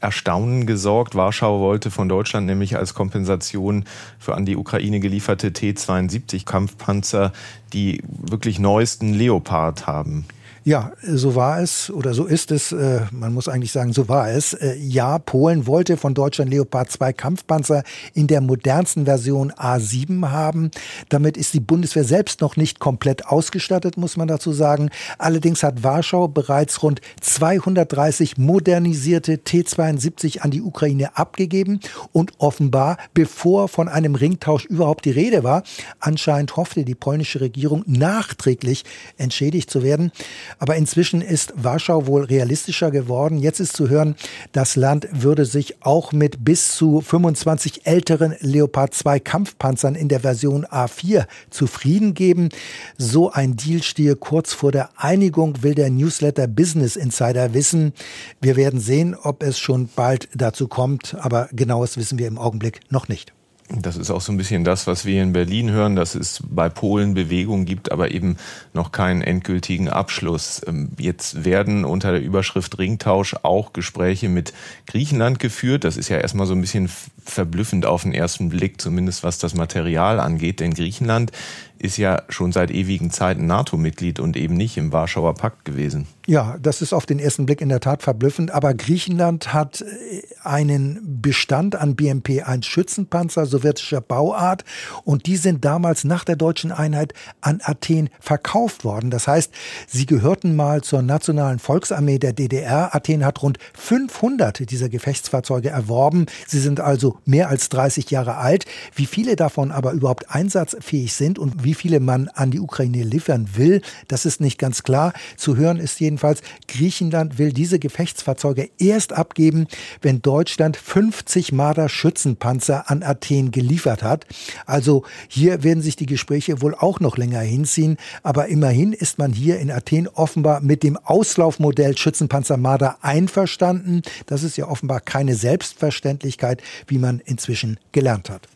Erstaunen 0.00 0.66
gesorgt. 0.66 1.14
Warschau 1.14 1.60
wollte 1.60 1.90
von 1.90 2.08
Deutschland 2.08 2.46
nämlich 2.46 2.76
als 2.76 2.94
Kompensation 2.94 3.84
für 4.18 4.34
an 4.34 4.44
die 4.44 4.56
Ukraine 4.56 5.00
gelieferte 5.00 5.52
T-72 5.52 6.44
Kampfpanzer 6.44 7.32
die 7.72 8.02
wirklich 8.06 8.58
neuesten 8.58 9.14
Leopard 9.14 9.86
haben. 9.86 10.26
Ja, 10.66 10.94
so 11.00 11.36
war 11.36 11.60
es 11.60 11.92
oder 11.92 12.12
so 12.12 12.24
ist 12.24 12.50
es. 12.50 12.72
Äh, 12.72 13.02
man 13.12 13.32
muss 13.32 13.46
eigentlich 13.46 13.70
sagen, 13.70 13.92
so 13.92 14.08
war 14.08 14.32
es. 14.32 14.52
Äh, 14.52 14.74
ja, 14.74 15.20
Polen 15.20 15.68
wollte 15.68 15.96
von 15.96 16.12
Deutschland 16.12 16.50
Leopard 16.50 16.90
2 16.90 17.12
Kampfpanzer 17.12 17.84
in 18.14 18.26
der 18.26 18.40
modernsten 18.40 19.04
Version 19.04 19.52
A7 19.52 20.28
haben. 20.28 20.72
Damit 21.08 21.36
ist 21.36 21.54
die 21.54 21.60
Bundeswehr 21.60 22.02
selbst 22.02 22.40
noch 22.40 22.56
nicht 22.56 22.80
komplett 22.80 23.26
ausgestattet, 23.26 23.96
muss 23.96 24.16
man 24.16 24.26
dazu 24.26 24.50
sagen. 24.50 24.90
Allerdings 25.18 25.62
hat 25.62 25.84
Warschau 25.84 26.26
bereits 26.26 26.82
rund 26.82 27.00
230 27.20 28.36
modernisierte 28.36 29.38
T-72 29.38 30.40
an 30.40 30.50
die 30.50 30.62
Ukraine 30.62 31.16
abgegeben 31.16 31.78
und 32.10 32.32
offenbar, 32.38 32.96
bevor 33.14 33.68
von 33.68 33.88
einem 33.88 34.16
Ringtausch 34.16 34.64
überhaupt 34.64 35.04
die 35.04 35.12
Rede 35.12 35.44
war, 35.44 35.62
anscheinend 36.00 36.56
hoffte 36.56 36.84
die 36.84 36.96
polnische 36.96 37.40
Regierung 37.40 37.84
nachträglich 37.86 38.84
entschädigt 39.16 39.70
zu 39.70 39.84
werden. 39.84 40.10
Aber 40.58 40.76
inzwischen 40.76 41.20
ist 41.20 41.52
Warschau 41.56 42.06
wohl 42.06 42.24
realistischer 42.24 42.90
geworden. 42.90 43.38
Jetzt 43.38 43.60
ist 43.60 43.76
zu 43.76 43.88
hören, 43.88 44.16
das 44.52 44.76
Land 44.76 45.08
würde 45.12 45.44
sich 45.44 45.82
auch 45.84 46.12
mit 46.12 46.44
bis 46.44 46.74
zu 46.76 47.00
25 47.00 47.86
älteren 47.86 48.34
Leopard 48.40 48.94
2 48.94 49.20
Kampfpanzern 49.20 49.94
in 49.94 50.08
der 50.08 50.20
Version 50.20 50.64
A4 50.64 51.26
zufrieden 51.50 52.14
geben. 52.14 52.48
So 52.96 53.30
ein 53.30 53.56
Deal 53.56 53.82
stehe 53.82 54.16
kurz 54.16 54.52
vor 54.52 54.72
der 54.72 54.90
Einigung, 54.96 55.62
will 55.62 55.74
der 55.74 55.90
Newsletter 55.90 56.46
Business 56.46 56.96
Insider 56.96 57.54
wissen. 57.54 57.92
Wir 58.40 58.56
werden 58.56 58.80
sehen, 58.80 59.14
ob 59.14 59.42
es 59.42 59.58
schon 59.58 59.88
bald 59.94 60.28
dazu 60.34 60.68
kommt, 60.68 61.16
aber 61.20 61.48
genaues 61.52 61.96
wissen 61.96 62.18
wir 62.18 62.26
im 62.26 62.38
Augenblick 62.38 62.80
noch 62.90 63.08
nicht. 63.08 63.32
Das 63.68 63.96
ist 63.96 64.12
auch 64.12 64.20
so 64.20 64.30
ein 64.30 64.36
bisschen 64.36 64.62
das, 64.62 64.86
was 64.86 65.04
wir 65.04 65.20
in 65.20 65.32
Berlin 65.32 65.72
hören, 65.72 65.96
dass 65.96 66.14
es 66.14 66.40
bei 66.48 66.68
Polen 66.68 67.14
Bewegung 67.14 67.64
gibt, 67.64 67.90
aber 67.90 68.12
eben 68.12 68.36
noch 68.72 68.92
keinen 68.92 69.22
endgültigen 69.22 69.88
Abschluss. 69.88 70.62
Ähm, 70.68 70.90
jetzt 70.98 71.44
werden 71.44 71.84
unter 71.84 72.12
der 72.12 72.22
Überschrift 72.22 72.78
Ringtausch 72.78 73.34
auch 73.42 73.72
Gespräche 73.72 74.28
mit 74.28 74.52
Griechenland 74.86 75.40
geführt. 75.40 75.82
Das 75.82 75.96
ist 75.96 76.08
ja 76.08 76.18
erstmal 76.18 76.46
so 76.46 76.54
ein 76.54 76.60
bisschen 76.60 76.88
verblüffend 77.24 77.86
auf 77.86 78.04
den 78.04 78.14
ersten 78.14 78.50
Blick, 78.50 78.80
zumindest 78.80 79.24
was 79.24 79.38
das 79.38 79.54
Material 79.54 80.20
angeht, 80.20 80.60
denn 80.60 80.72
Griechenland 80.72 81.32
ist 81.78 81.96
ja 81.96 82.22
schon 82.28 82.52
seit 82.52 82.70
ewigen 82.70 83.10
Zeiten 83.10 83.46
NATO-Mitglied 83.46 84.20
und 84.20 84.36
eben 84.36 84.54
nicht 84.54 84.76
im 84.76 84.92
Warschauer 84.92 85.34
Pakt 85.34 85.64
gewesen. 85.64 86.06
Ja, 86.26 86.56
das 86.60 86.82
ist 86.82 86.92
auf 86.92 87.06
den 87.06 87.20
ersten 87.20 87.46
Blick 87.46 87.60
in 87.60 87.68
der 87.68 87.78
Tat 87.78 88.02
verblüffend. 88.02 88.50
Aber 88.50 88.74
Griechenland 88.74 89.52
hat 89.52 89.82
äh, 89.82 90.22
einen 90.42 91.20
Bestand 91.22 91.76
an 91.76 91.94
BMP-1 91.94 92.64
Schützenpanzer 92.64 93.46
sowjetischer 93.46 94.00
Bauart 94.00 94.64
und 95.04 95.26
die 95.26 95.36
sind 95.36 95.64
damals 95.64 96.02
nach 96.04 96.24
der 96.24 96.34
deutschen 96.34 96.72
Einheit 96.72 97.14
an 97.40 97.60
Athen 97.62 98.10
verkauft 98.18 98.84
worden. 98.84 99.10
Das 99.10 99.28
heißt, 99.28 99.52
sie 99.86 100.06
gehörten 100.06 100.56
mal 100.56 100.82
zur 100.82 101.02
nationalen 101.02 101.60
Volksarmee 101.60 102.18
der 102.18 102.32
DDR. 102.32 102.94
Athen 102.94 103.24
hat 103.24 103.42
rund 103.42 103.58
500 103.74 104.68
dieser 104.68 104.88
Gefechtsfahrzeuge 104.88 105.70
erworben. 105.70 106.26
Sie 106.46 106.60
sind 106.60 106.80
also 106.80 107.18
mehr 107.24 107.48
als 107.48 107.68
30 107.68 108.10
Jahre 108.10 108.36
alt. 108.36 108.64
Wie 108.94 109.06
viele 109.06 109.36
davon 109.36 109.70
aber 109.70 109.92
überhaupt 109.92 110.30
einsatzfähig 110.30 111.12
sind 111.12 111.38
und 111.38 111.62
wie 111.66 111.74
viele 111.74 111.98
man 111.98 112.28
an 112.28 112.52
die 112.52 112.60
Ukraine 112.60 113.02
liefern 113.02 113.48
will, 113.56 113.82
das 114.06 114.24
ist 114.24 114.40
nicht 114.40 114.56
ganz 114.56 114.84
klar. 114.84 115.12
Zu 115.36 115.56
hören 115.56 115.78
ist 115.78 115.98
jedenfalls, 115.98 116.40
Griechenland 116.68 117.38
will 117.38 117.52
diese 117.52 117.80
Gefechtsfahrzeuge 117.80 118.70
erst 118.78 119.12
abgeben, 119.12 119.66
wenn 120.00 120.22
Deutschland 120.22 120.76
50 120.76 121.50
Marder 121.50 121.88
Schützenpanzer 121.88 122.88
an 122.88 123.02
Athen 123.02 123.50
geliefert 123.50 124.04
hat. 124.04 124.26
Also 124.64 125.02
hier 125.26 125.64
werden 125.64 125.82
sich 125.82 125.96
die 125.96 126.06
Gespräche 126.06 126.62
wohl 126.62 126.76
auch 126.76 127.00
noch 127.00 127.16
länger 127.16 127.40
hinziehen. 127.40 127.96
Aber 128.22 128.46
immerhin 128.46 128.92
ist 128.92 129.18
man 129.18 129.32
hier 129.32 129.58
in 129.58 129.72
Athen 129.72 130.06
offenbar 130.06 130.60
mit 130.60 130.84
dem 130.84 130.96
Auslaufmodell 130.96 131.98
Schützenpanzer 131.98 132.56
Marder 132.56 132.98
einverstanden. 133.02 134.02
Das 134.26 134.44
ist 134.44 134.56
ja 134.56 134.68
offenbar 134.68 135.00
keine 135.00 135.34
Selbstverständlichkeit, 135.34 136.62
wie 136.86 136.98
man 136.98 137.18
inzwischen 137.18 137.80
gelernt 137.90 138.30
hat. 138.30 138.48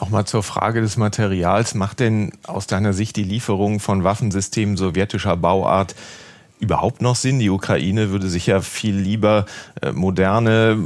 Nochmal 0.00 0.24
zur 0.24 0.42
Frage 0.42 0.80
des 0.80 0.96
Materials. 0.96 1.74
Macht 1.74 2.00
denn 2.00 2.32
aus 2.46 2.66
deiner 2.66 2.92
Sicht 2.92 3.16
die 3.16 3.24
Lieferung 3.24 3.80
von 3.80 4.04
Waffensystemen 4.04 4.76
sowjetischer 4.76 5.36
Bauart 5.36 5.94
überhaupt 6.58 7.02
noch 7.02 7.16
Sinn? 7.16 7.38
Die 7.38 7.50
Ukraine 7.50 8.10
würde 8.10 8.28
sich 8.28 8.46
ja 8.46 8.60
viel 8.60 8.96
lieber 8.96 9.44
äh, 9.82 9.92
moderne 9.92 10.78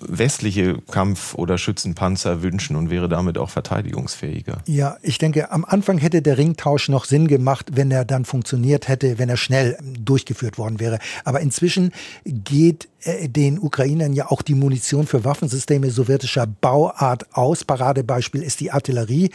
westliche 0.00 0.78
Kampf- 0.90 1.34
oder 1.34 1.56
Schützenpanzer 1.56 2.42
wünschen 2.42 2.76
und 2.76 2.90
wäre 2.90 3.08
damit 3.08 3.38
auch 3.38 3.48
verteidigungsfähiger. 3.48 4.58
Ja, 4.66 4.98
ich 5.02 5.18
denke, 5.18 5.52
am 5.52 5.64
Anfang 5.64 5.98
hätte 5.98 6.20
der 6.20 6.36
Ringtausch 6.36 6.88
noch 6.88 7.06
Sinn 7.06 7.28
gemacht, 7.28 7.68
wenn 7.72 7.90
er 7.90 8.04
dann 8.04 8.24
funktioniert 8.24 8.88
hätte, 8.88 9.18
wenn 9.18 9.28
er 9.28 9.36
schnell 9.36 9.78
durchgeführt 9.82 10.58
worden 10.58 10.80
wäre. 10.80 10.98
Aber 11.24 11.40
inzwischen 11.40 11.92
geht 12.24 12.88
den 13.04 13.58
Ukrainern 13.58 14.12
ja 14.12 14.30
auch 14.30 14.42
die 14.42 14.54
Munition 14.54 15.06
für 15.06 15.24
Waffensysteme 15.24 15.90
sowjetischer 15.90 16.46
Bauart 16.46 17.34
aus. 17.34 17.64
Paradebeispiel 17.64 18.42
ist 18.42 18.60
die 18.60 18.72
Artillerie. 18.72 19.30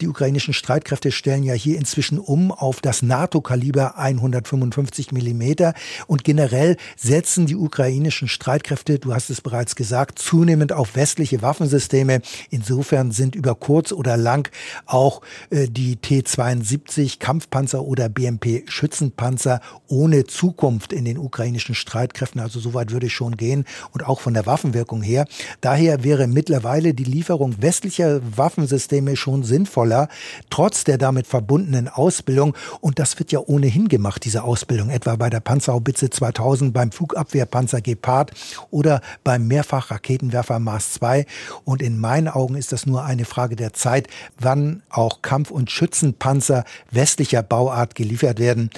Die 0.00 0.08
ukrainischen 0.08 0.54
Streitkräfte 0.54 1.12
stellen 1.12 1.42
ja 1.42 1.52
hier 1.52 1.76
inzwischen 1.76 2.18
um 2.18 2.50
auf 2.50 2.80
das 2.80 3.02
NATO-Kaliber 3.02 3.98
155 3.98 5.12
Millimeter. 5.12 5.74
Und 6.06 6.24
generell 6.24 6.76
setzen 6.96 7.46
die 7.46 7.56
ukrainischen 7.56 8.28
Streitkräfte, 8.28 8.98
du 8.98 9.14
hast 9.14 9.28
es 9.28 9.40
bereits 9.40 9.76
gesagt, 9.76 10.18
zunehmend 10.18 10.72
auf 10.72 10.96
westliche 10.96 11.42
Waffensysteme. 11.42 12.22
Insofern 12.48 13.10
sind 13.10 13.34
über 13.34 13.54
kurz 13.54 13.92
oder 13.92 14.16
lang 14.16 14.50
auch 14.86 15.20
äh, 15.50 15.68
die 15.68 15.96
T-72 15.96 17.18
Kampfpanzer 17.18 17.82
oder 17.82 18.08
BMP 18.08 18.64
Schützenpanzer 18.70 19.60
ohne 19.88 20.24
Zukunft 20.24 20.92
in 20.92 21.04
den 21.04 21.18
ukrainischen 21.18 21.74
Streitkräften. 21.74 22.40
Also 22.40 22.60
soweit 22.60 22.92
würde 22.92 23.09
schon 23.10 23.36
gehen 23.36 23.64
und 23.92 24.06
auch 24.06 24.20
von 24.20 24.34
der 24.34 24.46
Waffenwirkung 24.46 25.02
her. 25.02 25.26
Daher 25.60 26.04
wäre 26.04 26.26
mittlerweile 26.26 26.94
die 26.94 27.04
Lieferung 27.04 27.60
westlicher 27.60 28.20
Waffensysteme 28.36 29.16
schon 29.16 29.42
sinnvoller, 29.42 30.08
trotz 30.48 30.84
der 30.84 30.98
damit 30.98 31.26
verbundenen 31.26 31.88
Ausbildung. 31.88 32.54
Und 32.80 32.98
das 32.98 33.18
wird 33.18 33.32
ja 33.32 33.40
ohnehin 33.40 33.88
gemacht, 33.88 34.24
diese 34.24 34.44
Ausbildung, 34.44 34.90
etwa 34.90 35.16
bei 35.16 35.30
der 35.30 35.40
Panzerhaubitze 35.40 36.10
2000, 36.10 36.72
beim 36.72 36.92
Flugabwehrpanzer 36.92 37.80
Gepard 37.80 38.32
oder 38.70 39.00
beim 39.24 39.46
Mehrfachraketenwerfer 39.48 40.58
Mars 40.58 40.92
2. 40.94 41.26
Und 41.64 41.82
in 41.82 41.98
meinen 41.98 42.28
Augen 42.28 42.54
ist 42.54 42.72
das 42.72 42.86
nur 42.86 43.04
eine 43.04 43.24
Frage 43.24 43.56
der 43.56 43.72
Zeit, 43.72 44.08
wann 44.38 44.82
auch 44.90 45.22
Kampf- 45.22 45.50
und 45.50 45.70
Schützenpanzer 45.70 46.64
westlicher 46.90 47.42
Bauart 47.42 47.94
geliefert 47.94 48.38
werden. 48.38 48.70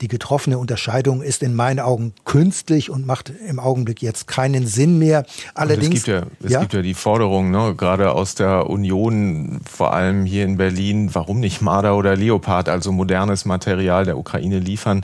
Die 0.00 0.08
getroffene 0.08 0.58
Unterscheidung 0.58 1.22
ist 1.22 1.42
in 1.42 1.54
meinen 1.54 1.80
Augen 1.80 2.14
künstlich 2.24 2.90
und 2.90 3.06
macht 3.06 3.32
im 3.48 3.58
Augenblick 3.58 3.73
Augenblick 3.74 4.02
jetzt 4.02 4.28
keinen 4.28 4.68
Sinn 4.68 5.00
mehr. 5.00 5.26
Allerdings. 5.54 5.96
es 5.96 6.04
gibt 6.04 6.06
ja, 6.06 6.22
es 6.44 6.52
ja? 6.52 6.60
gibt 6.60 6.74
ja 6.74 6.82
die 6.82 6.94
Forderung, 6.94 7.50
ne, 7.50 7.74
gerade 7.76 8.12
aus 8.12 8.36
der 8.36 8.70
Union, 8.70 9.60
vor 9.68 9.92
allem 9.92 10.24
hier 10.24 10.44
in 10.44 10.56
Berlin, 10.56 11.10
warum 11.12 11.40
nicht 11.40 11.60
Marder 11.60 11.96
oder 11.96 12.14
Leopard, 12.14 12.68
also 12.68 12.92
modernes 12.92 13.44
Material 13.44 14.04
der 14.04 14.16
Ukraine 14.16 14.60
liefern. 14.60 15.02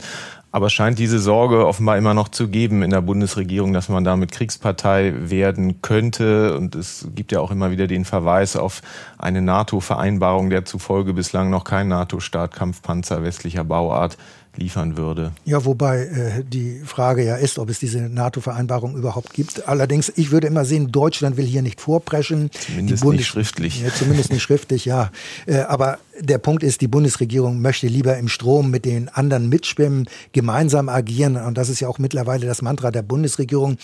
Aber 0.53 0.67
es 0.67 0.73
scheint 0.73 0.99
diese 0.99 1.19
Sorge 1.19 1.65
offenbar 1.65 1.97
immer 1.97 2.13
noch 2.13 2.27
zu 2.27 2.49
geben 2.49 2.83
in 2.83 2.91
der 2.91 3.01
Bundesregierung, 3.01 3.71
dass 3.71 3.87
man 3.87 4.03
damit 4.03 4.31
Kriegspartei 4.31 5.13
werden 5.17 5.81
könnte. 5.81 6.57
Und 6.57 6.75
es 6.75 7.07
gibt 7.15 7.31
ja 7.31 7.39
auch 7.39 7.51
immer 7.51 7.71
wieder 7.71 7.87
den 7.87 8.03
Verweis 8.03 8.57
auf 8.57 8.81
eine 9.17 9.41
NATO-Vereinbarung, 9.41 10.49
der 10.49 10.65
zufolge 10.65 11.13
bislang 11.13 11.49
noch 11.49 11.63
kein 11.63 11.87
NATO-Staat 11.87 12.53
Kampfpanzer 12.53 13.23
westlicher 13.23 13.63
Bauart 13.63 14.17
liefern 14.57 14.97
würde. 14.97 15.31
Ja, 15.45 15.65
wobei 15.65 16.05
äh, 16.05 16.43
die 16.43 16.81
Frage 16.85 17.23
ja 17.23 17.35
ist, 17.35 17.59
ob 17.59 17.69
es 17.69 17.79
diese 17.79 18.01
NATO-Vereinbarung 18.01 18.95
überhaupt 18.95 19.33
gibt. 19.33 19.67
Allerdings, 19.67 20.11
ich 20.15 20.31
würde 20.31 20.47
immer 20.47 20.65
sehen, 20.65 20.91
Deutschland 20.91 21.37
will 21.37 21.45
hier 21.45 21.61
nicht 21.61 21.79
vorpreschen. 21.79 22.49
Zumindest 22.51 23.03
nicht 23.03 23.27
schriftlich. 23.27 23.81
Ja, 23.81 23.93
zumindest 23.93 24.31
nicht 24.31 24.41
schriftlich, 24.41 24.85
ja. 24.85 25.11
Äh, 25.45 25.59
aber 25.61 25.99
der 26.21 26.37
Punkt 26.37 26.63
ist, 26.63 26.81
die 26.81 26.87
Bundesregierung 26.87 27.61
möchte 27.61 27.87
lieber 27.87 28.17
im 28.17 28.27
Strom 28.27 28.69
mit 28.69 28.85
den 28.85 29.09
anderen 29.09 29.49
mitschwimmen, 29.49 30.07
gemeinsam 30.31 30.89
agieren. 30.89 31.35
Und 31.35 31.57
das 31.57 31.69
ist 31.69 31.79
ja 31.79 31.87
auch 31.87 31.99
mittlerweile 31.99 32.45
das 32.47 32.61
Mantra 32.61 32.91
der 32.91 33.01
Bundesregierung. 33.01 33.77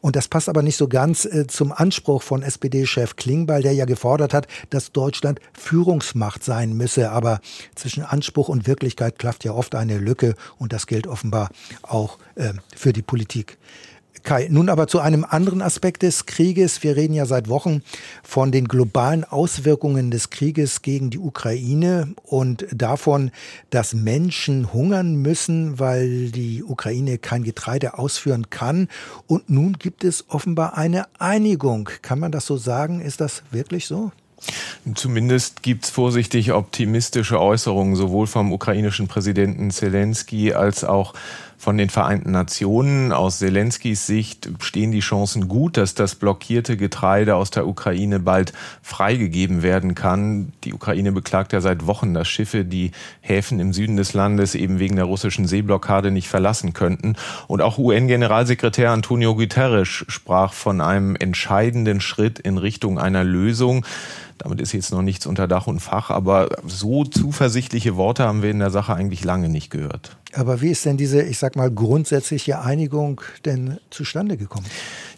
Und 0.00 0.16
das 0.16 0.28
passt 0.28 0.48
aber 0.48 0.62
nicht 0.62 0.76
so 0.76 0.88
ganz 0.88 1.24
äh, 1.24 1.46
zum 1.46 1.72
Anspruch 1.72 2.22
von 2.22 2.42
SPD-Chef 2.42 3.16
Klingbeil, 3.16 3.62
der 3.62 3.72
ja 3.72 3.84
gefordert 3.84 4.34
hat, 4.34 4.46
dass 4.70 4.92
Deutschland 4.92 5.40
Führungsmacht 5.52 6.44
sein 6.44 6.76
müsse. 6.76 7.10
Aber 7.10 7.40
zwischen 7.74 8.02
Anspruch 8.02 8.48
und 8.48 8.66
Wirklichkeit 8.66 9.18
klafft 9.18 9.44
ja 9.44 9.52
oft 9.52 9.74
eine 9.74 9.98
Lücke. 9.98 10.34
Und 10.58 10.72
das 10.72 10.86
gilt 10.86 11.06
offenbar 11.06 11.50
auch 11.82 12.18
äh, 12.34 12.52
für 12.74 12.92
die 12.92 13.02
Politik. 13.02 13.58
Kai, 14.22 14.48
nun 14.50 14.68
aber 14.68 14.86
zu 14.86 15.00
einem 15.00 15.26
anderen 15.28 15.60
Aspekt 15.60 16.02
des 16.02 16.24
Krieges. 16.24 16.82
Wir 16.82 16.96
reden 16.96 17.14
ja 17.14 17.26
seit 17.26 17.48
Wochen 17.48 17.82
von 18.22 18.52
den 18.52 18.68
globalen 18.68 19.24
Auswirkungen 19.24 20.10
des 20.10 20.30
Krieges 20.30 20.82
gegen 20.82 21.10
die 21.10 21.18
Ukraine 21.18 22.14
und 22.22 22.66
davon, 22.70 23.32
dass 23.70 23.92
Menschen 23.92 24.72
hungern 24.72 25.16
müssen, 25.16 25.78
weil 25.78 26.30
die 26.30 26.62
Ukraine 26.62 27.18
kein 27.18 27.42
Getreide 27.42 27.98
ausführen 27.98 28.48
kann. 28.48 28.88
Und 29.26 29.50
nun 29.50 29.74
gibt 29.74 30.04
es 30.04 30.24
offenbar 30.28 30.78
eine 30.78 31.06
Einigung. 31.18 31.90
Kann 32.00 32.18
man 32.18 32.32
das 32.32 32.46
so 32.46 32.56
sagen? 32.56 33.00
Ist 33.00 33.20
das 33.20 33.42
wirklich 33.50 33.86
so? 33.86 34.12
Zumindest 34.94 35.62
gibt 35.62 35.84
es 35.84 35.90
vorsichtig 35.90 36.52
optimistische 36.52 37.40
Äußerungen 37.40 37.96
sowohl 37.96 38.26
vom 38.26 38.52
ukrainischen 38.52 39.08
Präsidenten 39.08 39.70
Zelensky 39.70 40.52
als 40.52 40.84
auch 40.84 41.14
von 41.64 41.78
den 41.78 41.88
Vereinten 41.88 42.30
Nationen. 42.30 43.10
Aus 43.10 43.38
Zelenskys 43.38 44.06
Sicht 44.06 44.50
stehen 44.60 44.92
die 44.92 45.00
Chancen 45.00 45.48
gut, 45.48 45.78
dass 45.78 45.94
das 45.94 46.14
blockierte 46.14 46.76
Getreide 46.76 47.36
aus 47.36 47.50
der 47.50 47.66
Ukraine 47.66 48.20
bald 48.20 48.52
freigegeben 48.82 49.62
werden 49.62 49.94
kann. 49.94 50.52
Die 50.64 50.74
Ukraine 50.74 51.10
beklagt 51.10 51.54
ja 51.54 51.62
seit 51.62 51.86
Wochen, 51.86 52.12
dass 52.12 52.28
Schiffe 52.28 52.66
die 52.66 52.90
Häfen 53.22 53.60
im 53.60 53.72
Süden 53.72 53.96
des 53.96 54.12
Landes 54.12 54.54
eben 54.54 54.78
wegen 54.78 54.96
der 54.96 55.06
russischen 55.06 55.46
Seeblockade 55.46 56.10
nicht 56.10 56.28
verlassen 56.28 56.74
könnten. 56.74 57.16
Und 57.46 57.62
auch 57.62 57.78
UN-Generalsekretär 57.78 58.90
Antonio 58.90 59.34
Guterres 59.34 59.88
sprach 59.88 60.52
von 60.52 60.82
einem 60.82 61.16
entscheidenden 61.16 62.02
Schritt 62.02 62.38
in 62.38 62.58
Richtung 62.58 62.98
einer 62.98 63.24
Lösung. 63.24 63.86
Damit 64.36 64.60
ist 64.60 64.72
jetzt 64.72 64.92
noch 64.92 65.00
nichts 65.00 65.24
unter 65.24 65.48
Dach 65.48 65.66
und 65.66 65.80
Fach, 65.80 66.10
aber 66.10 66.50
so 66.66 67.04
zuversichtliche 67.04 67.96
Worte 67.96 68.24
haben 68.24 68.42
wir 68.42 68.50
in 68.50 68.58
der 68.58 68.70
Sache 68.70 68.94
eigentlich 68.94 69.24
lange 69.24 69.48
nicht 69.48 69.70
gehört. 69.70 70.16
Aber 70.36 70.60
wie 70.60 70.70
ist 70.70 70.84
denn 70.84 70.96
diese, 70.96 71.22
ich 71.22 71.38
sag 71.38 71.56
mal, 71.56 71.70
grundsätzliche 71.70 72.60
Einigung 72.60 73.20
denn 73.44 73.78
zustande 73.90 74.36
gekommen? 74.36 74.66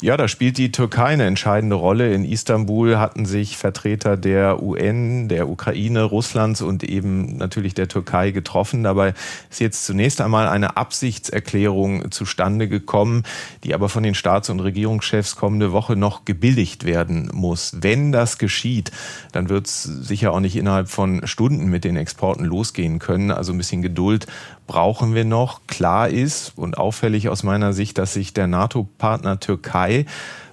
Ja, 0.03 0.17
da 0.19 0.29
spielt 0.29 0.59
die 0.59 0.73
Türkei 0.73 1.07
eine 1.07 1.25
entscheidende 1.25 1.77
Rolle. 1.77 2.13
In 2.13 2.25
Istanbul 2.25 2.99
hatten 2.99 3.25
sich 3.25 3.57
Vertreter 3.57 4.19
der 4.19 4.63
UN, 4.63 5.29
der 5.29 5.49
Ukraine, 5.49 6.03
Russlands 6.03 6.61
und 6.61 6.85
eben 6.85 7.39
natürlich 7.39 7.73
der 7.73 7.89
Türkei 7.89 8.31
getroffen. 8.31 8.83
Dabei 8.83 9.15
ist 9.51 9.61
jetzt 9.61 9.87
zunächst 9.87 10.21
einmal 10.21 10.49
eine 10.49 10.77
Absichtserklärung 10.77 12.11
zustande 12.11 12.69
gekommen, 12.69 13.23
die 13.65 13.73
aber 13.73 13.89
von 13.89 14.03
den 14.03 14.15
Staats- 14.15 14.51
und 14.51 14.61
Regierungschefs 14.61 15.37
kommende 15.37 15.73
Woche 15.73 15.97
noch 15.97 16.27
gebilligt 16.27 16.85
werden 16.85 17.31
muss. 17.33 17.77
Wenn 17.81 18.13
das 18.13 18.37
geschieht, 18.37 18.91
dann 19.33 19.49
wird 19.49 19.67
es 19.67 19.83
sicher 19.83 20.33
auch 20.33 20.41
nicht 20.41 20.57
innerhalb 20.57 20.89
von 20.89 21.27
Stunden 21.27 21.67
mit 21.69 21.85
den 21.85 21.97
Exporten 21.97 22.45
losgehen 22.45 22.99
können. 22.99 23.31
Also 23.31 23.53
ein 23.53 23.59
bisschen 23.59 23.81
Geduld 23.81 24.27
brauchen 24.67 25.06
wir 25.15 25.25
noch. 25.25 25.67
Klar 25.67 26.09
ist 26.09 26.53
und 26.57 26.79
auffällig 26.79 27.29
aus 27.29 27.43
meiner 27.43 27.73
Sicht, 27.73 27.99
dass 27.99 28.15
sich 28.15 28.35
der 28.35 28.47
NATO-Partner 28.47 29.41
Türkei 29.41 30.07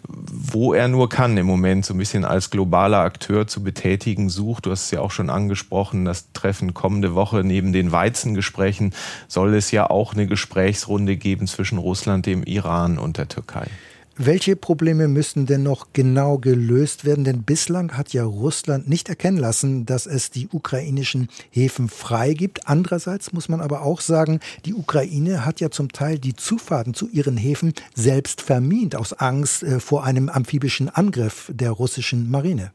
wo 0.08 0.74
er 0.74 0.88
nur 0.88 1.10
kann 1.10 1.38
im 1.38 1.46
Moment 1.46 1.86
so 1.86 1.94
ein 1.94 1.98
bisschen 1.98 2.26
als 2.26 2.50
globaler 2.50 3.00
Akteur 3.00 3.48
zu 3.48 3.64
betätigen 3.64 4.30
sucht. 4.30 4.66
Du 4.66 4.72
hast 4.72 4.86
es 4.86 4.92
ja 4.92 5.00
auch 5.00 5.12
schon 5.12 5.30
angesprochen, 5.30 6.06
das 6.06 6.32
Treffen 6.34 6.74
kommende 6.74 7.16
Woche 7.16 7.44
neben 7.44 7.74
den 7.74 7.92
Weizengesprächen 7.92 8.94
soll 9.28 9.56
es 9.56 9.72
ja 9.72 9.90
auch 9.90 10.14
eine 10.14 10.28
Gesprächsrunde 10.28 11.16
geben 11.16 11.48
zwischen 11.48 11.78
Russland, 11.78 12.26
dem 12.26 12.44
Iran 12.44 12.98
und 12.98 13.18
der 13.18 13.28
Türkei. 13.28 13.68
Welche 14.16 14.56
Probleme 14.56 15.08
müssen 15.08 15.48
denn 15.48 15.64
noch 15.64 15.88
genau 15.92 16.38
gelöst 16.38 17.04
werden? 17.04 17.24
Denn 17.24 17.42
bislang 17.42 17.98
hat 17.98 18.14
ja 18.14 18.24
Russland 18.24 18.88
nicht 18.88 19.10
erkennen 19.10 19.38
lassen, 19.38 19.88
dass 19.88 20.06
es 20.06 20.30
die 20.30 20.50
ukrainischen 20.52 21.30
Häfen 21.50 21.90
frei 21.90 22.34
gibt. 22.34 22.68
Andererseits 22.68 23.34
muss 23.34 23.50
man 23.50 23.60
aber 23.60 23.82
auch 23.82 24.02
sagen, 24.02 24.40
die 24.66 24.76
Ukraine 24.76 25.46
hat 25.48 25.62
ja 25.62 25.72
zum 25.72 25.92
Teil 25.92 26.20
die 26.20 26.36
Zufahrten 26.36 26.94
zu 26.94 27.10
ihren 27.10 27.38
Häfen 27.38 27.74
selbst 27.96 28.42
vermint 28.42 28.96
aus 28.96 29.14
Angst 29.14 29.64
äh, 29.64 29.80
vor 29.80 30.04
einem 30.04 30.30
amphibischen 30.30 30.90
Angriff 30.90 31.52
der 31.52 31.72
russischen 31.72 32.30
Marine. 32.30 32.72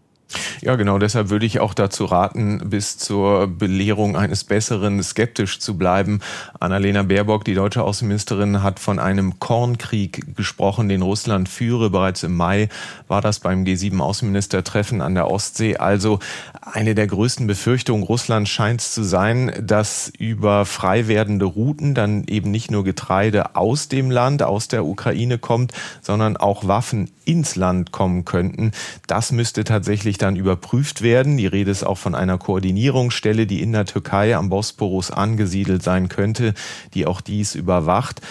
Ja, 0.60 0.76
genau. 0.76 0.98
Deshalb 0.98 1.30
würde 1.30 1.46
ich 1.46 1.60
auch 1.60 1.72
dazu 1.72 2.04
raten, 2.04 2.70
bis 2.70 2.98
zur 2.98 3.46
Belehrung 3.46 4.16
eines 4.16 4.44
Besseren 4.44 5.02
skeptisch 5.02 5.60
zu 5.60 5.78
bleiben. 5.78 6.20
Annalena 6.58 7.02
Baerbock, 7.02 7.44
die 7.44 7.54
deutsche 7.54 7.82
Außenministerin, 7.82 8.62
hat 8.62 8.80
von 8.80 8.98
einem 8.98 9.38
Kornkrieg 9.38 10.36
gesprochen, 10.36 10.88
den 10.88 11.02
Russland 11.02 11.48
führe. 11.48 11.90
Bereits 11.90 12.24
im 12.24 12.36
Mai 12.36 12.68
war 13.06 13.20
das 13.20 13.38
beim 13.38 13.64
G7-Außenministertreffen 13.64 15.00
an 15.00 15.14
der 15.14 15.30
Ostsee. 15.30 15.76
Also 15.76 16.18
eine 16.60 16.94
der 16.94 17.06
größten 17.06 17.46
Befürchtungen 17.46 18.02
Russlands 18.02 18.50
scheint 18.50 18.80
es 18.80 18.92
zu 18.92 19.04
sein, 19.04 19.52
dass 19.62 20.12
über 20.18 20.64
frei 20.64 21.06
werdende 21.06 21.44
Routen 21.44 21.94
dann 21.94 22.24
eben 22.26 22.50
nicht 22.50 22.70
nur 22.70 22.84
Getreide 22.84 23.54
aus 23.54 23.88
dem 23.88 24.10
Land, 24.10 24.42
aus 24.42 24.68
der 24.68 24.84
Ukraine 24.84 25.38
kommt, 25.38 25.72
sondern 26.02 26.36
auch 26.36 26.66
Waffen 26.66 27.10
ins 27.24 27.56
Land 27.56 27.92
kommen 27.92 28.24
könnten. 28.24 28.72
Das 29.06 29.32
müsste 29.32 29.62
tatsächlich 29.64 30.18
dann 30.18 30.34
überprüft 30.48 31.02
werden. 31.02 31.36
Die 31.36 31.46
Rede 31.46 31.70
ist 31.70 31.84
auch 31.84 31.98
von 31.98 32.14
einer 32.14 32.38
Koordinierungsstelle, 32.38 33.46
die 33.46 33.60
in 33.60 33.72
der 33.72 33.84
Türkei 33.84 34.34
am 34.34 34.48
Bosporus 34.48 35.10
angesiedelt 35.10 35.82
sein 35.82 36.08
könnte, 36.08 36.54
die 36.94 37.06
auch 37.06 37.20
dies 37.20 37.54
überwacht. 37.54 38.22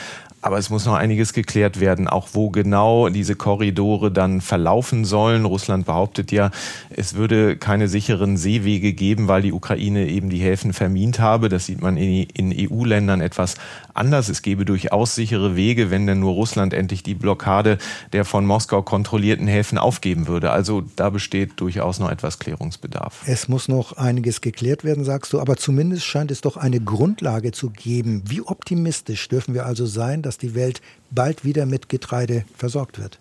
Aber 0.41 0.58
es 0.58 0.69
muss 0.69 0.86
noch 0.86 0.93
einiges 0.93 1.34
geklärt 1.34 1.80
werden, 1.80 2.08
auch 2.08 2.30
wo 2.34 2.50
genau 2.50 3.10
diese 3.10 3.36
Korridore 3.36 4.12
dann 4.12 4.39
verlaufen 4.39 5.04
sollen. 5.04 5.45
Russland 5.45 5.86
behauptet 5.86 6.32
ja, 6.32 6.52
es 6.89 7.15
würde 7.15 7.58
keine 7.58 7.88
sicheren 7.88 8.38
Seewege 8.38 8.93
geben, 8.93 9.28
weil 9.28 9.41
die 9.41 9.52
Ukraine 9.52 10.08
eben 10.08 10.30
die 10.30 10.38
Häfen 10.38 10.73
vermint 10.73 11.19
habe. 11.19 11.50
Das 11.50 11.65
sieht 11.65 11.82
man 11.82 11.97
in 11.97 12.54
EU-Ländern 12.56 13.19
etwas 13.19 13.56
anders. 13.93 14.30
Es 14.30 14.41
gäbe 14.41 14.63
durchaus 14.63 15.15
sichere 15.15 15.56
Wege, 15.56 15.89
wenn 15.89 16.06
denn 16.06 16.19
nur 16.19 16.34
Russland 16.34 16.73
endlich 16.73 17.04
die 17.04 17.15
Blockade 17.15 17.80
der 18.13 18.23
von 18.23 18.45
Moskau 18.45 18.84
kontrollierten 18.84 19.47
Häfen 19.47 19.78
aufgeben 19.78 20.28
würde. 20.28 20.52
Also 20.52 20.84
da 20.95 21.10
besteht 21.10 21.60
durchaus 21.60 22.00
noch 22.00 22.12
etwas 22.12 22.39
Klärungsbedarf. 22.39 23.23
Es 23.26 23.47
muss 23.47 23.67
noch 23.67 23.93
einiges 23.93 24.41
geklärt 24.41 24.84
werden, 24.84 25.04
sagst 25.04 25.34
du, 25.34 25.39
aber 25.39 25.58
zumindest 25.58 26.06
scheint 26.06 26.32
es 26.32 26.41
doch 26.41 26.58
eine 26.58 26.80
Grundlage 26.80 27.52
zu 27.52 27.71
geben. 27.71 28.23
Wie 28.28 28.41
optimistisch 28.41 29.28
dürfen 29.28 29.54
wir 29.54 29.65
also 29.65 29.86
sein, 29.86 30.21
dass 30.28 30.38
die 30.38 30.54
Welt 30.54 30.82
bald 31.10 31.44
wieder 31.44 31.66
mit 31.66 31.90
Getreide 31.90 32.46
versorgt 32.56 33.00
wird? 33.00 33.20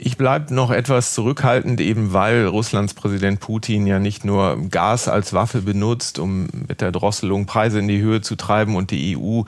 Ich 0.00 0.16
bleibe 0.16 0.54
noch 0.54 0.70
etwas 0.70 1.12
zurückhaltend, 1.12 1.80
eben 1.80 2.12
weil 2.12 2.46
Russlands 2.46 2.94
Präsident 2.94 3.40
Putin 3.40 3.84
ja 3.84 3.98
nicht 3.98 4.24
nur 4.24 4.56
Gas 4.70 5.08
als 5.08 5.32
Waffe 5.32 5.60
benutzt, 5.60 6.20
um 6.20 6.46
mit 6.68 6.80
der 6.80 6.92
Drosselung 6.92 7.46
Preise 7.46 7.80
in 7.80 7.88
die 7.88 8.00
Höhe 8.00 8.20
zu 8.20 8.36
treiben 8.36 8.76
und 8.76 8.92
die 8.92 9.16
EU 9.16 9.40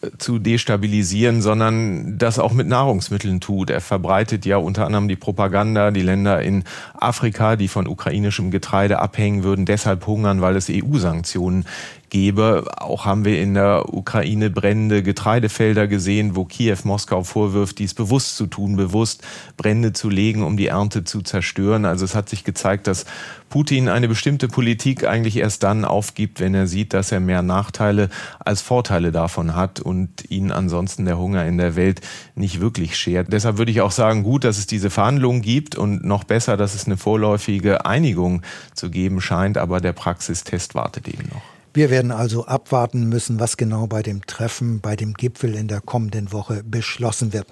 äh, 0.00 0.08
zu 0.16 0.38
destabilisieren, 0.38 1.42
sondern 1.42 2.16
das 2.16 2.38
auch 2.38 2.54
mit 2.54 2.66
Nahrungsmitteln 2.66 3.40
tut. 3.40 3.68
Er 3.68 3.82
verbreitet 3.82 4.46
ja 4.46 4.56
unter 4.56 4.86
anderem 4.86 5.06
die 5.06 5.16
Propaganda, 5.16 5.90
die 5.90 6.00
Länder 6.00 6.40
in 6.40 6.64
Afrika, 6.94 7.56
die 7.56 7.68
von 7.68 7.86
ukrainischem 7.86 8.50
Getreide 8.50 9.00
abhängen, 9.00 9.44
würden 9.44 9.66
deshalb 9.66 10.06
hungern, 10.06 10.40
weil 10.40 10.56
es 10.56 10.70
EU-Sanktionen 10.70 11.66
gebe. 12.10 12.64
Auch 12.76 13.06
haben 13.06 13.24
wir 13.24 13.40
in 13.40 13.54
der 13.54 13.94
Ukraine 13.94 14.50
brennende 14.50 15.02
Getreidefelder 15.02 15.86
gesehen, 15.86 16.36
wo 16.36 16.44
Kiew 16.44 16.76
Moskau 16.84 17.22
vorwirft, 17.22 17.78
dies 17.78 17.94
bewusst 17.94 18.36
zu 18.36 18.46
tun, 18.46 18.76
bewusst 18.76 19.22
Brände 19.56 19.92
zu 19.92 20.10
legen, 20.10 20.42
um 20.42 20.56
die 20.56 20.66
Ernte 20.66 21.04
zu 21.04 21.22
zerstören. 21.22 21.84
Also 21.84 22.04
es 22.04 22.14
hat 22.14 22.28
sich 22.28 22.44
gezeigt, 22.44 22.86
dass 22.86 23.06
Putin 23.48 23.88
eine 23.88 24.06
bestimmte 24.06 24.46
Politik 24.46 25.04
eigentlich 25.04 25.36
erst 25.36 25.62
dann 25.62 25.84
aufgibt, 25.84 26.38
wenn 26.40 26.54
er 26.54 26.66
sieht, 26.66 26.94
dass 26.94 27.10
er 27.10 27.20
mehr 27.20 27.42
Nachteile 27.42 28.08
als 28.38 28.60
Vorteile 28.60 29.10
davon 29.10 29.56
hat 29.56 29.80
und 29.80 30.30
ihn 30.30 30.52
ansonsten 30.52 31.04
der 31.04 31.18
Hunger 31.18 31.44
in 31.46 31.58
der 31.58 31.74
Welt 31.74 32.00
nicht 32.34 32.60
wirklich 32.60 32.96
schert. 32.96 33.32
Deshalb 33.32 33.58
würde 33.58 33.72
ich 33.72 33.80
auch 33.80 33.90
sagen, 33.90 34.22
gut, 34.22 34.44
dass 34.44 34.58
es 34.58 34.66
diese 34.66 34.90
Verhandlungen 34.90 35.42
gibt 35.42 35.74
und 35.74 36.04
noch 36.04 36.24
besser, 36.24 36.56
dass 36.56 36.74
es 36.74 36.86
eine 36.86 36.96
vorläufige 36.96 37.84
Einigung 37.84 38.42
zu 38.74 38.90
geben 38.90 39.20
scheint, 39.20 39.58
aber 39.58 39.80
der 39.80 39.92
Praxistest 39.92 40.74
wartet 40.74 41.08
eben 41.08 41.28
noch. 41.32 41.49
Wir 41.72 41.88
werden 41.88 42.10
also 42.10 42.46
abwarten 42.46 43.08
müssen, 43.08 43.38
was 43.38 43.56
genau 43.56 43.86
bei 43.86 44.02
dem 44.02 44.26
Treffen, 44.26 44.80
bei 44.80 44.96
dem 44.96 45.14
Gipfel 45.14 45.54
in 45.54 45.68
der 45.68 45.80
kommenden 45.80 46.32
Woche 46.32 46.64
beschlossen 46.64 47.32
wird. 47.32 47.46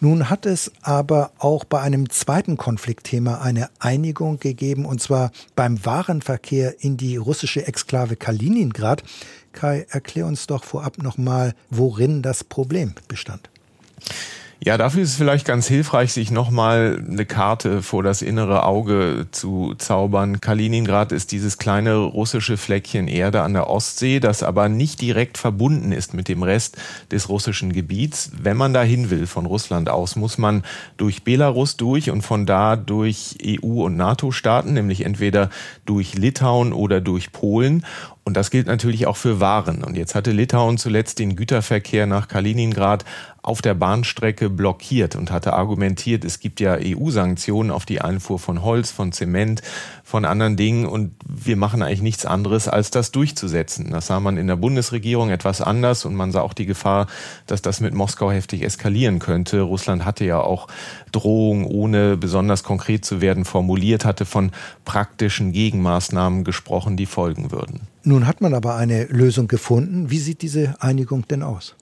Nun 0.00 0.28
hat 0.28 0.44
es 0.44 0.70
aber 0.82 1.30
auch 1.38 1.64
bei 1.64 1.80
einem 1.80 2.10
zweiten 2.10 2.58
Konfliktthema 2.58 3.40
eine 3.40 3.70
Einigung 3.78 4.38
gegeben, 4.38 4.84
und 4.84 5.00
zwar 5.00 5.30
beim 5.56 5.82
Warenverkehr 5.84 6.82
in 6.84 6.98
die 6.98 7.16
russische 7.16 7.66
Exklave 7.66 8.16
Kaliningrad. 8.16 9.02
Kai, 9.52 9.86
erklär 9.88 10.26
uns 10.26 10.46
doch 10.46 10.64
vorab 10.64 10.98
nochmal, 10.98 11.54
worin 11.70 12.20
das 12.20 12.44
Problem 12.44 12.94
bestand. 13.08 13.48
Ja, 14.60 14.78
dafür 14.78 15.02
ist 15.02 15.10
es 15.10 15.16
vielleicht 15.16 15.46
ganz 15.46 15.66
hilfreich, 15.66 16.12
sich 16.12 16.30
nochmal 16.30 17.04
eine 17.06 17.26
Karte 17.26 17.82
vor 17.82 18.02
das 18.02 18.22
innere 18.22 18.64
Auge 18.64 19.26
zu 19.30 19.74
zaubern. 19.76 20.40
Kaliningrad 20.40 21.12
ist 21.12 21.32
dieses 21.32 21.58
kleine 21.58 21.96
russische 21.96 22.56
Fleckchen 22.56 23.08
Erde 23.08 23.42
an 23.42 23.52
der 23.52 23.68
Ostsee, 23.68 24.20
das 24.20 24.42
aber 24.42 24.68
nicht 24.68 25.02
direkt 25.02 25.38
verbunden 25.38 25.92
ist 25.92 26.14
mit 26.14 26.28
dem 26.28 26.42
Rest 26.42 26.78
des 27.10 27.28
russischen 27.28 27.72
Gebiets. 27.72 28.30
Wenn 28.40 28.56
man 28.56 28.72
dahin 28.72 29.10
will 29.10 29.26
von 29.26 29.44
Russland 29.44 29.90
aus, 29.90 30.16
muss 30.16 30.38
man 30.38 30.62
durch 30.96 31.24
Belarus 31.24 31.76
durch 31.76 32.10
und 32.10 32.22
von 32.22 32.46
da 32.46 32.76
durch 32.76 33.36
EU- 33.44 33.84
und 33.84 33.96
NATO-Staaten, 33.96 34.72
nämlich 34.72 35.04
entweder 35.04 35.50
durch 35.84 36.14
Litauen 36.14 36.72
oder 36.72 37.00
durch 37.00 37.32
Polen. 37.32 37.84
Und 38.24 38.38
das 38.38 38.50
gilt 38.50 38.66
natürlich 38.66 39.06
auch 39.06 39.18
für 39.18 39.38
Waren. 39.40 39.84
Und 39.84 39.98
jetzt 39.98 40.14
hatte 40.14 40.30
Litauen 40.32 40.78
zuletzt 40.78 41.18
den 41.18 41.36
Güterverkehr 41.36 42.06
nach 42.06 42.26
Kaliningrad 42.28 43.04
auf 43.44 43.60
der 43.60 43.74
Bahnstrecke 43.74 44.48
blockiert 44.48 45.16
und 45.16 45.30
hatte 45.30 45.52
argumentiert, 45.52 46.24
es 46.24 46.40
gibt 46.40 46.60
ja 46.60 46.78
EU-Sanktionen 46.80 47.70
auf 47.70 47.84
die 47.84 48.00
Einfuhr 48.00 48.38
von 48.38 48.62
Holz, 48.62 48.90
von 48.90 49.12
Zement, 49.12 49.60
von 50.02 50.24
anderen 50.24 50.56
Dingen 50.56 50.86
und 50.86 51.14
wir 51.28 51.56
machen 51.56 51.82
eigentlich 51.82 52.00
nichts 52.00 52.24
anderes, 52.24 52.68
als 52.68 52.90
das 52.90 53.12
durchzusetzen. 53.12 53.90
Das 53.90 54.06
sah 54.06 54.18
man 54.18 54.38
in 54.38 54.46
der 54.46 54.56
Bundesregierung 54.56 55.28
etwas 55.28 55.60
anders 55.60 56.06
und 56.06 56.14
man 56.14 56.32
sah 56.32 56.40
auch 56.40 56.54
die 56.54 56.64
Gefahr, 56.64 57.06
dass 57.46 57.60
das 57.60 57.80
mit 57.80 57.92
Moskau 57.92 58.30
heftig 58.30 58.62
eskalieren 58.62 59.18
könnte. 59.18 59.60
Russland 59.60 60.06
hatte 60.06 60.24
ja 60.24 60.40
auch 60.40 60.66
Drohungen, 61.12 61.66
ohne 61.66 62.16
besonders 62.16 62.62
konkret 62.62 63.04
zu 63.04 63.20
werden, 63.20 63.44
formuliert, 63.44 64.06
hatte 64.06 64.24
von 64.24 64.52
praktischen 64.86 65.52
Gegenmaßnahmen 65.52 66.44
gesprochen, 66.44 66.96
die 66.96 67.06
folgen 67.06 67.52
würden. 67.52 67.82
Nun 68.04 68.26
hat 68.26 68.40
man 68.40 68.54
aber 68.54 68.76
eine 68.76 69.04
Lösung 69.04 69.48
gefunden. 69.48 70.10
Wie 70.10 70.18
sieht 70.18 70.40
diese 70.40 70.76
Einigung 70.80 71.28
denn 71.28 71.42
aus? 71.42 71.74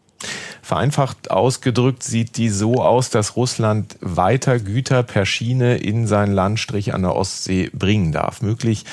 Vereinfacht 0.62 1.32
ausgedrückt 1.32 2.04
sieht 2.04 2.36
die 2.36 2.48
so 2.48 2.76
aus, 2.76 3.10
dass 3.10 3.34
Russland 3.34 3.96
weiter 4.00 4.60
Güter 4.60 5.02
per 5.02 5.26
Schiene 5.26 5.76
in 5.76 6.06
seinen 6.06 6.32
Landstrich 6.32 6.94
an 6.94 7.02
der 7.02 7.16
Ostsee 7.16 7.68
bringen 7.74 8.12
darf. 8.12 8.42
Möglich 8.42 8.84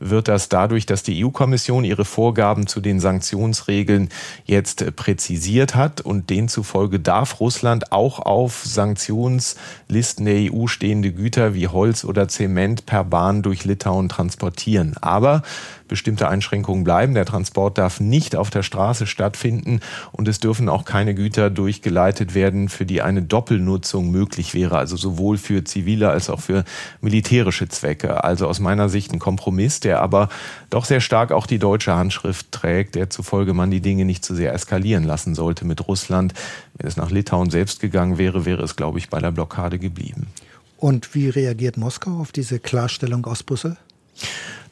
wird 0.00 0.28
das 0.28 0.50
dadurch, 0.50 0.84
dass 0.84 1.02
die 1.02 1.24
EU-Kommission 1.24 1.84
ihre 1.84 2.04
Vorgaben 2.04 2.66
zu 2.66 2.80
den 2.80 3.00
Sanktionsregeln 3.00 4.10
jetzt 4.44 4.96
präzisiert 4.96 5.74
hat 5.74 6.02
und 6.02 6.28
demzufolge 6.28 7.00
darf 7.00 7.40
Russland 7.40 7.90
auch 7.90 8.18
auf 8.18 8.62
Sanktionslisten 8.64 10.26
der 10.26 10.52
EU 10.52 10.66
stehende 10.66 11.12
Güter 11.12 11.54
wie 11.54 11.68
Holz 11.68 12.04
oder 12.04 12.28
Zement 12.28 12.84
per 12.84 13.04
Bahn 13.04 13.42
durch 13.42 13.64
Litauen 13.64 14.10
transportieren. 14.10 14.94
Aber 15.00 15.42
bestimmte 15.88 16.28
Einschränkungen 16.28 16.84
bleiben. 16.84 17.14
Der 17.14 17.24
Transport 17.24 17.78
darf 17.78 18.00
nicht 18.00 18.36
auf 18.36 18.50
der 18.50 18.62
Straße 18.62 19.06
stattfinden 19.06 19.80
und 20.12 20.28
es 20.28 20.40
dürfen 20.40 20.68
auch 20.68 20.84
keine 20.84 21.14
Güter 21.14 21.50
durchgeleitet 21.50 22.34
werden, 22.34 22.68
für 22.68 22.86
die 22.86 23.02
eine 23.02 23.22
Doppelnutzung 23.22 24.10
möglich 24.10 24.54
wäre, 24.54 24.78
also 24.78 24.96
sowohl 24.96 25.38
für 25.38 25.64
zivile 25.64 26.10
als 26.10 26.30
auch 26.30 26.40
für 26.40 26.64
militärische 27.00 27.68
Zwecke. 27.68 28.24
Also 28.24 28.46
aus 28.46 28.60
meiner 28.60 28.88
Sicht 28.88 29.12
ein 29.12 29.18
Kompromiss, 29.18 29.80
der 29.80 30.00
aber 30.00 30.28
doch 30.70 30.84
sehr 30.84 31.00
stark 31.00 31.32
auch 31.32 31.46
die 31.46 31.58
deutsche 31.58 31.94
Handschrift 31.94 32.52
trägt, 32.52 32.94
der 32.94 33.10
zufolge 33.10 33.54
man 33.54 33.70
die 33.70 33.80
Dinge 33.80 34.04
nicht 34.04 34.24
zu 34.24 34.34
sehr 34.34 34.52
eskalieren 34.52 35.04
lassen 35.04 35.34
sollte 35.34 35.64
mit 35.64 35.86
Russland. 35.86 36.34
Wenn 36.76 36.88
es 36.88 36.96
nach 36.96 37.10
Litauen 37.10 37.50
selbst 37.50 37.80
gegangen 37.80 38.18
wäre, 38.18 38.44
wäre 38.44 38.62
es, 38.62 38.76
glaube 38.76 38.98
ich, 38.98 39.10
bei 39.10 39.20
der 39.20 39.30
Blockade 39.30 39.78
geblieben. 39.78 40.28
Und 40.76 41.14
wie 41.14 41.28
reagiert 41.28 41.76
Moskau 41.76 42.18
auf 42.20 42.32
diese 42.32 42.58
Klarstellung 42.58 43.24
aus 43.26 43.42
Brüssel? 43.42 43.76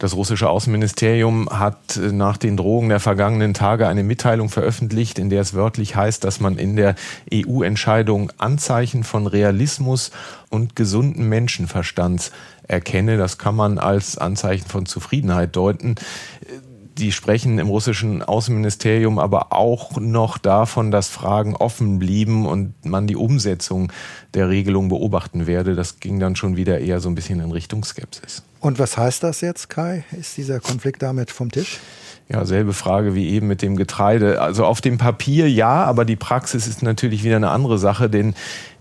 Das 0.03 0.17
russische 0.17 0.51
Außenministerium 0.51 1.49
hat 1.49 1.97
äh, 1.97 2.11
nach 2.11 2.37
den 2.37 2.57
Drohungen 2.57 2.89
der 2.89 2.99
vergangenen 2.99 3.55
Tage 3.55 3.87
eine 3.87 4.03
Mitteilung 4.03 4.49
veröffentlicht, 4.49 5.17
in 5.19 5.31
der 5.31 5.41
es 5.41 5.55
wörtlich 5.55 5.95
heißt, 5.95 6.25
dass 6.25 6.41
man 6.41 6.59
in 6.59 6.75
der 6.75 6.97
EU-Entscheidung 7.33 8.33
Anzeichen 8.39 9.05
von 9.05 9.29
Realismus 9.29 10.11
und 10.51 10.75
gesunden 10.75 11.29
Menschenverstands 11.29 12.33
erkenne. 12.67 13.17
Das 13.17 13.39
kann 13.39 13.55
man 13.55 13.79
als 13.79 14.19
Anzeichen 14.19 14.67
von 14.67 14.87
Zufriedenheit 14.87 15.55
deuten. 15.55 15.95
Die 16.99 17.13
sprechen 17.13 17.59
im 17.59 17.69
russischen 17.69 18.23
Außenministerium 18.23 19.19
aber 19.19 19.53
auch 19.53 19.99
noch 19.99 20.39
davon, 20.39 20.91
dass 20.91 21.09
Fragen 21.09 21.57
offen 21.57 21.99
blieben 21.99 22.47
und 22.47 22.85
man 22.85 23.07
die 23.07 23.17
Umsetzung 23.17 23.91
der 24.35 24.49
Regelung 24.49 24.89
beobachten 24.89 25.47
werde. 25.47 25.75
Das 25.75 26.01
ging 26.01 26.21
dann 26.21 26.37
schon 26.37 26.57
wieder 26.57 26.81
eher 26.81 27.01
so 27.01 27.09
ein 27.09 27.15
bisschen 27.15 27.41
in 27.41 27.51
Richtung 27.51 27.85
Skepsis. 27.85 28.43
Und 28.61 28.79
was 28.79 28.97
heißt 28.97 29.23
das 29.23 29.41
jetzt, 29.41 29.71
Kai? 29.71 30.05
Ist 30.13 30.37
dieser 30.37 30.61
Konflikt 30.61 31.03
damit 31.03 31.31
vom 31.31 31.51
Tisch? 31.51 31.81
Ja, 32.33 32.47
selbe 32.47 32.73
Frage 32.73 33.15
wie 33.15 33.29
eben 33.29 33.47
mit 33.47 33.61
dem 33.61 33.77
Getreide. 33.77 34.41
Also 34.41 34.65
auf 34.65 34.81
dem 34.81 34.97
Papier 34.97 35.51
ja, 35.51 35.85
aber 35.85 36.07
die 36.07 36.17
Praxis 36.17 36.67
ist 36.67 36.83
natürlich 36.83 37.25
wieder 37.25 37.37
eine 37.37 37.51
andere 37.51 37.77
Sache, 37.77 38.09
denn 38.09 38.35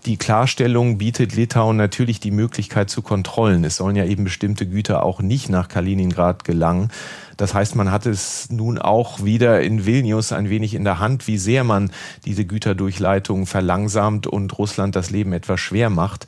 die 0.06 0.16
Klarstellung 0.16 0.98
bietet 0.98 1.36
Litauen 1.36 1.76
natürlich 1.76 2.22
die 2.22 2.32
Möglichkeit 2.32 2.90
zu 2.90 3.02
Kontrollen. 3.02 3.66
Es 3.66 3.76
sollen 3.76 3.98
ja 3.98 4.06
eben 4.06 4.24
bestimmte 4.24 4.66
Güter 4.66 5.04
auch 5.04 5.22
nicht 5.22 5.50
nach 5.50 5.68
Kaliningrad 5.68 6.46
gelangen. 6.46 6.92
Das 7.36 7.54
heißt, 7.54 7.76
man 7.76 7.92
hat 7.92 8.06
es 8.06 8.50
nun 8.50 8.78
auch 8.78 9.26
wieder 9.26 9.62
in 9.62 9.86
Vilnius 9.86 10.32
ein 10.32 10.50
wenig 10.50 10.74
in 10.74 10.86
der 10.86 11.00
Hand, 11.00 11.28
wie 11.28 11.38
sehr 11.38 11.66
man 11.66 11.92
diese 12.24 12.46
Güterdurchleitung 12.46 13.48
verlangsamt 13.48 14.28
und 14.28 14.58
Russland 14.58 14.96
das 14.96 15.10
Leben 15.10 15.34
etwas 15.34 15.60
schwer 15.60 15.90
macht. 15.90 16.26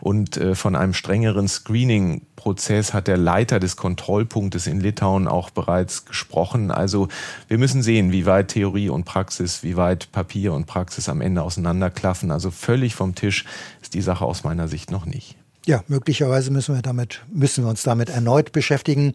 Und 0.00 0.36
äh, 0.36 0.54
von 0.54 0.76
einem 0.76 0.94
strengeren 0.94 1.48
Screening-Prozess 1.48 2.92
hat 2.92 3.08
der 3.08 3.16
Leiter 3.16 3.60
des 3.60 3.76
Kontrollpunktes 3.76 4.66
in 4.66 4.80
Litauen 4.80 5.28
auch 5.28 5.50
bereits 5.50 6.04
gesprochen. 6.04 6.70
Also 6.70 7.08
wir 7.48 7.58
müssen 7.58 7.82
sehen, 7.82 8.12
wie 8.12 8.26
weit 8.26 8.48
Theorie 8.48 8.88
und 8.88 9.04
Praxis, 9.04 9.62
wie 9.62 9.76
weit 9.76 10.12
Papier 10.12 10.52
und 10.52 10.66
Praxis 10.66 11.08
am 11.08 11.20
Ende 11.20 11.42
auseinanderklaffen. 11.42 12.30
Also 12.30 12.50
völlig 12.50 12.94
vom 12.94 13.14
Tisch 13.14 13.44
ist 13.82 13.94
die 13.94 14.02
Sache 14.02 14.24
aus 14.24 14.44
meiner 14.44 14.68
Sicht 14.68 14.90
noch 14.90 15.06
nicht. 15.06 15.36
Ja, 15.66 15.82
möglicherweise 15.88 16.50
müssen 16.50 16.74
wir 16.74 16.82
damit, 16.82 17.22
müssen 17.32 17.64
wir 17.64 17.70
uns 17.70 17.82
damit 17.82 18.10
erneut 18.10 18.52
beschäftigen. 18.52 19.14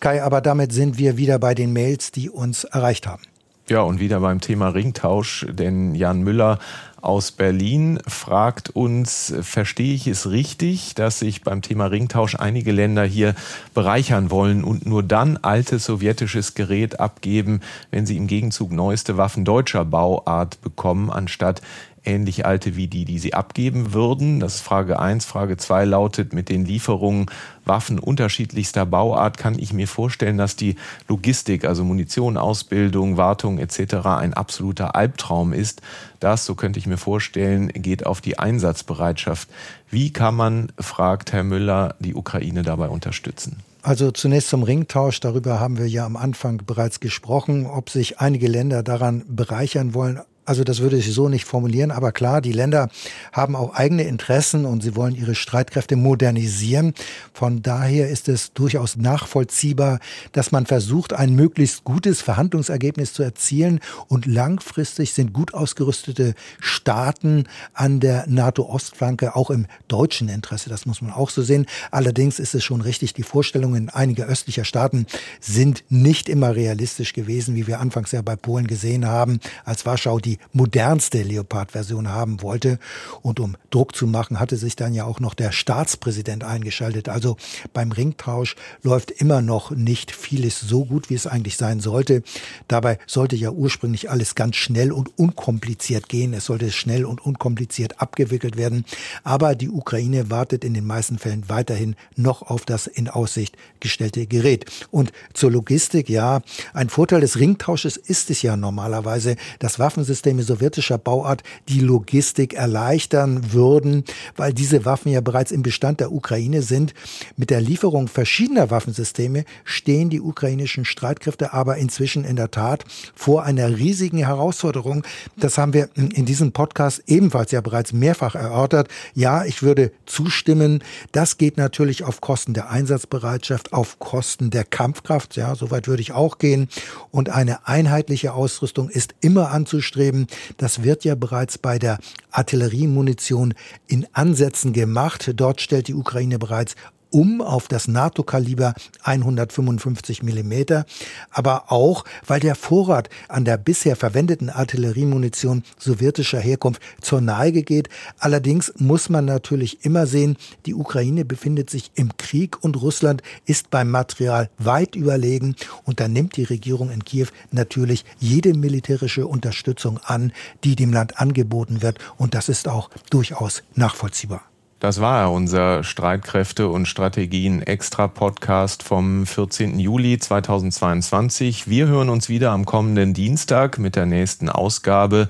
Kai, 0.00 0.22
aber 0.22 0.42
damit 0.42 0.72
sind 0.72 0.98
wir 0.98 1.16
wieder 1.16 1.38
bei 1.38 1.54
den 1.54 1.72
Mails, 1.72 2.12
die 2.12 2.28
uns 2.28 2.64
erreicht 2.64 3.06
haben. 3.06 3.22
Ja, 3.68 3.80
und 3.80 3.98
wieder 3.98 4.20
beim 4.20 4.40
Thema 4.40 4.68
Ringtausch, 4.68 5.44
denn 5.50 5.96
Jan 5.96 6.22
Müller 6.22 6.60
aus 7.00 7.32
Berlin 7.32 7.98
fragt 8.06 8.70
uns, 8.70 9.34
verstehe 9.40 9.92
ich 9.92 10.06
es 10.06 10.30
richtig, 10.30 10.94
dass 10.94 11.18
sich 11.18 11.42
beim 11.42 11.62
Thema 11.62 11.86
Ringtausch 11.86 12.36
einige 12.36 12.70
Länder 12.70 13.04
hier 13.04 13.34
bereichern 13.74 14.30
wollen 14.30 14.62
und 14.62 14.86
nur 14.86 15.02
dann 15.02 15.36
altes 15.38 15.84
sowjetisches 15.84 16.54
Gerät 16.54 17.00
abgeben, 17.00 17.60
wenn 17.90 18.06
sie 18.06 18.16
im 18.16 18.28
Gegenzug 18.28 18.70
neueste 18.70 19.16
Waffen 19.16 19.44
deutscher 19.44 19.84
Bauart 19.84 20.60
bekommen, 20.60 21.10
anstatt 21.10 21.60
ähnlich 22.06 22.46
alte 22.46 22.76
wie 22.76 22.86
die, 22.86 23.04
die 23.04 23.18
sie 23.18 23.34
abgeben 23.34 23.92
würden. 23.92 24.40
Das 24.40 24.56
ist 24.56 24.60
Frage 24.62 24.98
eins. 24.98 25.24
Frage 25.24 25.56
zwei 25.56 25.84
lautet, 25.84 26.32
mit 26.32 26.48
den 26.48 26.64
Lieferungen 26.64 27.26
Waffen 27.64 27.98
unterschiedlichster 27.98 28.86
Bauart 28.86 29.38
kann 29.38 29.58
ich 29.58 29.72
mir 29.72 29.88
vorstellen, 29.88 30.38
dass 30.38 30.56
die 30.56 30.76
Logistik, 31.08 31.64
also 31.64 31.84
Munition, 31.84 32.36
Ausbildung, 32.36 33.16
Wartung 33.16 33.58
etc. 33.58 34.06
ein 34.06 34.34
absoluter 34.34 34.94
Albtraum 34.94 35.52
ist. 35.52 35.82
Das, 36.20 36.46
so 36.46 36.54
könnte 36.54 36.78
ich 36.78 36.86
mir 36.86 36.96
vorstellen, 36.96 37.68
geht 37.68 38.06
auf 38.06 38.20
die 38.20 38.38
Einsatzbereitschaft. 38.38 39.48
Wie 39.90 40.12
kann 40.12 40.36
man, 40.36 40.72
fragt 40.78 41.32
Herr 41.32 41.44
Müller, 41.44 41.96
die 41.98 42.14
Ukraine 42.14 42.62
dabei 42.62 42.88
unterstützen? 42.88 43.58
Also 43.82 44.10
zunächst 44.10 44.48
zum 44.48 44.64
Ringtausch. 44.64 45.20
Darüber 45.20 45.60
haben 45.60 45.78
wir 45.78 45.88
ja 45.88 46.06
am 46.06 46.16
Anfang 46.16 46.62
bereits 46.66 46.98
gesprochen, 46.98 47.66
ob 47.66 47.90
sich 47.90 48.18
einige 48.18 48.48
Länder 48.48 48.82
daran 48.82 49.24
bereichern 49.28 49.94
wollen. 49.94 50.20
Also 50.46 50.62
das 50.62 50.78
würde 50.78 50.96
ich 50.96 51.12
so 51.12 51.28
nicht 51.28 51.44
formulieren, 51.44 51.90
aber 51.90 52.12
klar, 52.12 52.40
die 52.40 52.52
Länder 52.52 52.88
haben 53.32 53.56
auch 53.56 53.74
eigene 53.74 54.04
Interessen 54.04 54.64
und 54.64 54.80
sie 54.80 54.94
wollen 54.94 55.16
ihre 55.16 55.34
Streitkräfte 55.34 55.96
modernisieren. 55.96 56.94
Von 57.32 57.62
daher 57.62 58.08
ist 58.08 58.28
es 58.28 58.52
durchaus 58.52 58.96
nachvollziehbar, 58.96 59.98
dass 60.30 60.52
man 60.52 60.64
versucht, 60.64 61.12
ein 61.12 61.34
möglichst 61.34 61.82
gutes 61.82 62.22
Verhandlungsergebnis 62.22 63.12
zu 63.12 63.24
erzielen 63.24 63.80
und 64.06 64.24
langfristig 64.26 65.12
sind 65.12 65.32
gut 65.32 65.52
ausgerüstete 65.52 66.34
Staaten 66.60 67.44
an 67.74 67.98
der 67.98 68.26
NATO-Ostflanke 68.28 69.34
auch 69.34 69.50
im 69.50 69.66
deutschen 69.88 70.28
Interesse. 70.28 70.70
Das 70.70 70.86
muss 70.86 71.02
man 71.02 71.10
auch 71.10 71.30
so 71.30 71.42
sehen. 71.42 71.66
Allerdings 71.90 72.38
ist 72.38 72.54
es 72.54 72.62
schon 72.62 72.82
richtig, 72.82 73.14
die 73.14 73.24
Vorstellungen 73.24 73.88
einiger 73.88 74.26
östlicher 74.26 74.64
Staaten 74.64 75.06
sind 75.40 75.82
nicht 75.88 76.28
immer 76.28 76.54
realistisch 76.54 77.14
gewesen, 77.14 77.56
wie 77.56 77.66
wir 77.66 77.80
anfangs 77.80 78.12
ja 78.12 78.22
bei 78.22 78.36
Polen 78.36 78.68
gesehen 78.68 79.06
haben, 79.06 79.40
als 79.64 79.84
Warschau 79.84 80.20
die 80.20 80.35
modernste 80.52 81.22
Leopard-Version 81.22 82.08
haben 82.08 82.42
wollte. 82.42 82.78
Und 83.22 83.40
um 83.40 83.56
Druck 83.70 83.94
zu 83.94 84.06
machen, 84.06 84.40
hatte 84.40 84.56
sich 84.56 84.76
dann 84.76 84.94
ja 84.94 85.04
auch 85.04 85.20
noch 85.20 85.34
der 85.34 85.52
Staatspräsident 85.52 86.44
eingeschaltet. 86.44 87.08
Also 87.08 87.36
beim 87.72 87.92
Ringtausch 87.92 88.56
läuft 88.82 89.10
immer 89.10 89.42
noch 89.42 89.70
nicht 89.70 90.10
vieles 90.12 90.60
so 90.60 90.84
gut, 90.84 91.10
wie 91.10 91.14
es 91.14 91.26
eigentlich 91.26 91.56
sein 91.56 91.80
sollte. 91.80 92.22
Dabei 92.68 92.98
sollte 93.06 93.36
ja 93.36 93.50
ursprünglich 93.50 94.10
alles 94.10 94.34
ganz 94.34 94.56
schnell 94.56 94.92
und 94.92 95.18
unkompliziert 95.18 96.08
gehen. 96.08 96.34
Es 96.34 96.46
sollte 96.46 96.72
schnell 96.72 97.04
und 97.04 97.24
unkompliziert 97.24 98.00
abgewickelt 98.00 98.56
werden. 98.56 98.84
Aber 99.24 99.54
die 99.54 99.70
Ukraine 99.70 100.30
wartet 100.30 100.64
in 100.64 100.74
den 100.74 100.86
meisten 100.86 101.18
Fällen 101.18 101.48
weiterhin 101.48 101.96
noch 102.16 102.42
auf 102.42 102.64
das 102.64 102.86
in 102.86 103.08
Aussicht 103.08 103.56
gestellte 103.80 104.26
Gerät. 104.26 104.64
Und 104.90 105.12
zur 105.34 105.50
Logistik, 105.50 106.08
ja, 106.08 106.42
ein 106.72 106.88
Vorteil 106.88 107.20
des 107.20 107.38
Ringtausches 107.38 107.96
ist 107.96 108.30
es 108.30 108.42
ja 108.42 108.56
normalerweise, 108.56 109.36
das 109.58 109.78
Waffensystem 109.78 110.25
Waffensysteme 110.26 110.42
sowjetischer 110.42 110.98
Bauart 110.98 111.42
die 111.68 111.80
Logistik 111.80 112.54
erleichtern 112.54 113.52
würden, 113.52 114.04
weil 114.36 114.52
diese 114.52 114.84
Waffen 114.84 115.12
ja 115.12 115.20
bereits 115.20 115.52
im 115.52 115.62
Bestand 115.62 116.00
der 116.00 116.10
Ukraine 116.10 116.62
sind. 116.62 116.94
Mit 117.36 117.50
der 117.50 117.60
Lieferung 117.60 118.08
verschiedener 118.08 118.70
Waffensysteme 118.70 119.44
stehen 119.64 120.10
die 120.10 120.20
ukrainischen 120.20 120.84
Streitkräfte 120.84 121.52
aber 121.52 121.76
inzwischen 121.76 122.24
in 122.24 122.34
der 122.34 122.50
Tat 122.50 122.84
vor 123.14 123.44
einer 123.44 123.76
riesigen 123.76 124.18
Herausforderung. 124.18 125.04
Das 125.36 125.58
haben 125.58 125.72
wir 125.72 125.90
in 125.94 126.26
diesem 126.26 126.50
Podcast 126.50 127.04
ebenfalls 127.06 127.52
ja 127.52 127.60
bereits 127.60 127.92
mehrfach 127.92 128.34
erörtert. 128.34 128.88
Ja, 129.14 129.44
ich 129.44 129.62
würde 129.62 129.92
zustimmen. 130.06 130.82
Das 131.12 131.38
geht 131.38 131.56
natürlich 131.56 132.02
auf 132.02 132.20
Kosten 132.20 132.52
der 132.52 132.70
Einsatzbereitschaft, 132.70 133.72
auf 133.72 134.00
Kosten 134.00 134.50
der 134.50 134.64
Kampfkraft. 134.64 135.36
Ja, 135.36 135.54
soweit 135.54 135.86
würde 135.86 136.02
ich 136.02 136.12
auch 136.12 136.38
gehen. 136.38 136.68
Und 137.12 137.28
eine 137.28 137.68
einheitliche 137.68 138.32
Ausrüstung 138.32 138.88
ist 138.88 139.14
immer 139.20 139.50
anzustreben. 139.52 140.15
Das 140.56 140.82
wird 140.82 141.04
ja 141.04 141.14
bereits 141.14 141.58
bei 141.58 141.78
der 141.78 141.98
Artilleriemunition 142.30 143.54
in 143.86 144.06
Ansätzen 144.12 144.72
gemacht. 144.72 145.32
Dort 145.36 145.60
stellt 145.60 145.88
die 145.88 145.94
Ukraine 145.94 146.38
bereits 146.38 146.74
um 147.10 147.40
auf 147.40 147.68
das 147.68 147.88
NATO-Kaliber 147.88 148.74
155 149.02 150.22
Millimeter, 150.22 150.86
aber 151.30 151.70
auch, 151.72 152.04
weil 152.26 152.40
der 152.40 152.54
Vorrat 152.54 153.08
an 153.28 153.44
der 153.44 153.56
bisher 153.56 153.96
verwendeten 153.96 154.50
Artilleriemunition 154.50 155.62
sowjetischer 155.78 156.40
Herkunft 156.40 156.82
zur 157.00 157.20
Neige 157.20 157.62
geht. 157.62 157.88
Allerdings 158.18 158.72
muss 158.78 159.08
man 159.08 159.24
natürlich 159.24 159.84
immer 159.84 160.06
sehen, 160.06 160.36
die 160.66 160.74
Ukraine 160.74 161.24
befindet 161.24 161.70
sich 161.70 161.90
im 161.94 162.16
Krieg 162.16 162.62
und 162.62 162.80
Russland 162.80 163.22
ist 163.44 163.70
beim 163.70 163.90
Material 163.90 164.50
weit 164.58 164.96
überlegen 164.96 165.56
und 165.84 166.00
da 166.00 166.08
nimmt 166.08 166.36
die 166.36 166.44
Regierung 166.44 166.90
in 166.90 167.04
Kiew 167.04 167.28
natürlich 167.50 168.04
jede 168.18 168.54
militärische 168.54 169.26
Unterstützung 169.26 169.98
an, 170.04 170.32
die 170.64 170.76
dem 170.76 170.92
Land 170.92 171.18
angeboten 171.18 171.82
wird 171.82 171.98
und 172.16 172.34
das 172.34 172.48
ist 172.48 172.68
auch 172.68 172.90
durchaus 173.10 173.62
nachvollziehbar. 173.74 174.42
Das 174.78 175.00
war 175.00 175.32
unser 175.32 175.82
Streitkräfte 175.84 176.68
und 176.68 176.86
Strategien 176.86 177.62
Extra 177.62 178.08
Podcast 178.08 178.82
vom 178.82 179.24
14. 179.24 179.78
Juli 179.78 180.18
2022. 180.18 181.66
Wir 181.66 181.86
hören 181.86 182.10
uns 182.10 182.28
wieder 182.28 182.50
am 182.50 182.66
kommenden 182.66 183.14
Dienstag 183.14 183.78
mit 183.78 183.96
der 183.96 184.04
nächsten 184.04 184.50
Ausgabe. 184.50 185.28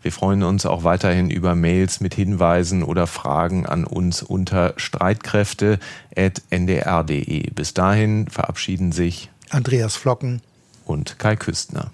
Wir 0.00 0.12
freuen 0.12 0.44
uns 0.44 0.64
auch 0.64 0.84
weiterhin 0.84 1.28
über 1.28 1.56
Mails 1.56 1.98
mit 1.98 2.14
Hinweisen 2.14 2.84
oder 2.84 3.08
Fragen 3.08 3.66
an 3.66 3.84
uns 3.84 4.22
unter 4.22 4.74
streitkräfte.ndr.de. 4.76 7.50
Bis 7.50 7.74
dahin 7.74 8.28
verabschieden 8.28 8.92
sich 8.92 9.28
Andreas 9.50 9.96
Flocken 9.96 10.40
und 10.84 11.18
Kai 11.18 11.34
Küstner. 11.34 11.90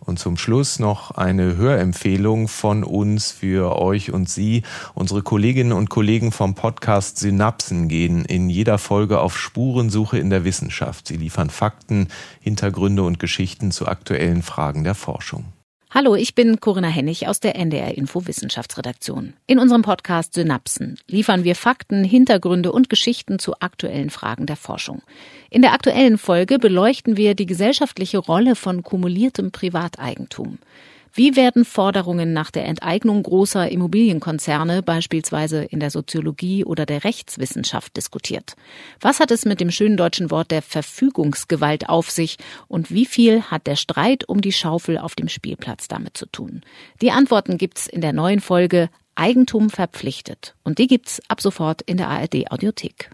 Und 0.00 0.18
zum 0.18 0.36
Schluss 0.36 0.78
noch 0.78 1.12
eine 1.12 1.56
Hörempfehlung 1.56 2.48
von 2.48 2.84
uns 2.84 3.30
für 3.30 3.76
euch 3.76 4.12
und 4.12 4.28
Sie. 4.28 4.62
Unsere 4.94 5.22
Kolleginnen 5.22 5.72
und 5.72 5.90
Kollegen 5.90 6.32
vom 6.32 6.54
Podcast 6.54 7.18
Synapsen 7.18 7.88
gehen 7.88 8.24
in 8.24 8.48
jeder 8.48 8.78
Folge 8.78 9.20
auf 9.20 9.38
Spurensuche 9.38 10.18
in 10.18 10.30
der 10.30 10.44
Wissenschaft. 10.44 11.06
Sie 11.06 11.16
liefern 11.16 11.50
Fakten, 11.50 12.08
Hintergründe 12.40 13.02
und 13.02 13.18
Geschichten 13.18 13.70
zu 13.70 13.86
aktuellen 13.86 14.42
Fragen 14.42 14.84
der 14.84 14.94
Forschung. 14.94 15.52
Hallo, 15.92 16.14
ich 16.14 16.36
bin 16.36 16.60
Corinna 16.60 16.86
Hennig 16.86 17.26
aus 17.26 17.40
der 17.40 17.56
NDR 17.56 17.98
Info 17.98 18.24
Wissenschaftsredaktion. 18.24 19.32
In 19.48 19.58
unserem 19.58 19.82
Podcast 19.82 20.34
Synapsen 20.34 21.00
liefern 21.08 21.42
wir 21.42 21.56
Fakten, 21.56 22.04
Hintergründe 22.04 22.70
und 22.70 22.88
Geschichten 22.88 23.40
zu 23.40 23.54
aktuellen 23.58 24.10
Fragen 24.10 24.46
der 24.46 24.54
Forschung. 24.54 25.02
In 25.50 25.62
der 25.62 25.72
aktuellen 25.72 26.16
Folge 26.16 26.60
beleuchten 26.60 27.16
wir 27.16 27.34
die 27.34 27.46
gesellschaftliche 27.46 28.18
Rolle 28.18 28.54
von 28.54 28.84
kumuliertem 28.84 29.50
Privateigentum. 29.50 30.58
Wie 31.12 31.34
werden 31.34 31.64
Forderungen 31.64 32.32
nach 32.32 32.50
der 32.50 32.66
Enteignung 32.66 33.22
großer 33.22 33.68
Immobilienkonzerne 33.68 34.82
beispielsweise 34.82 35.64
in 35.64 35.80
der 35.80 35.90
Soziologie 35.90 36.64
oder 36.64 36.86
der 36.86 37.04
Rechtswissenschaft 37.04 37.96
diskutiert? 37.96 38.54
Was 39.00 39.18
hat 39.18 39.30
es 39.30 39.44
mit 39.44 39.60
dem 39.60 39.70
schönen 39.70 39.96
deutschen 39.96 40.30
Wort 40.30 40.50
der 40.50 40.62
Verfügungsgewalt 40.62 41.88
auf 41.88 42.10
sich 42.10 42.36
und 42.68 42.90
wie 42.90 43.06
viel 43.06 43.42
hat 43.42 43.66
der 43.66 43.76
Streit 43.76 44.28
um 44.28 44.40
die 44.40 44.52
Schaufel 44.52 44.98
auf 44.98 45.14
dem 45.16 45.28
Spielplatz 45.28 45.88
damit 45.88 46.16
zu 46.16 46.26
tun? 46.26 46.62
Die 47.02 47.10
Antworten 47.10 47.58
gibt's 47.58 47.88
in 47.88 48.00
der 48.00 48.12
neuen 48.12 48.40
Folge 48.40 48.88
Eigentum 49.16 49.68
verpflichtet 49.68 50.54
und 50.62 50.78
die 50.78 50.86
gibt's 50.86 51.20
ab 51.28 51.40
sofort 51.40 51.82
in 51.82 51.96
der 51.96 52.08
ARD 52.08 52.50
Audiothek. 52.50 53.10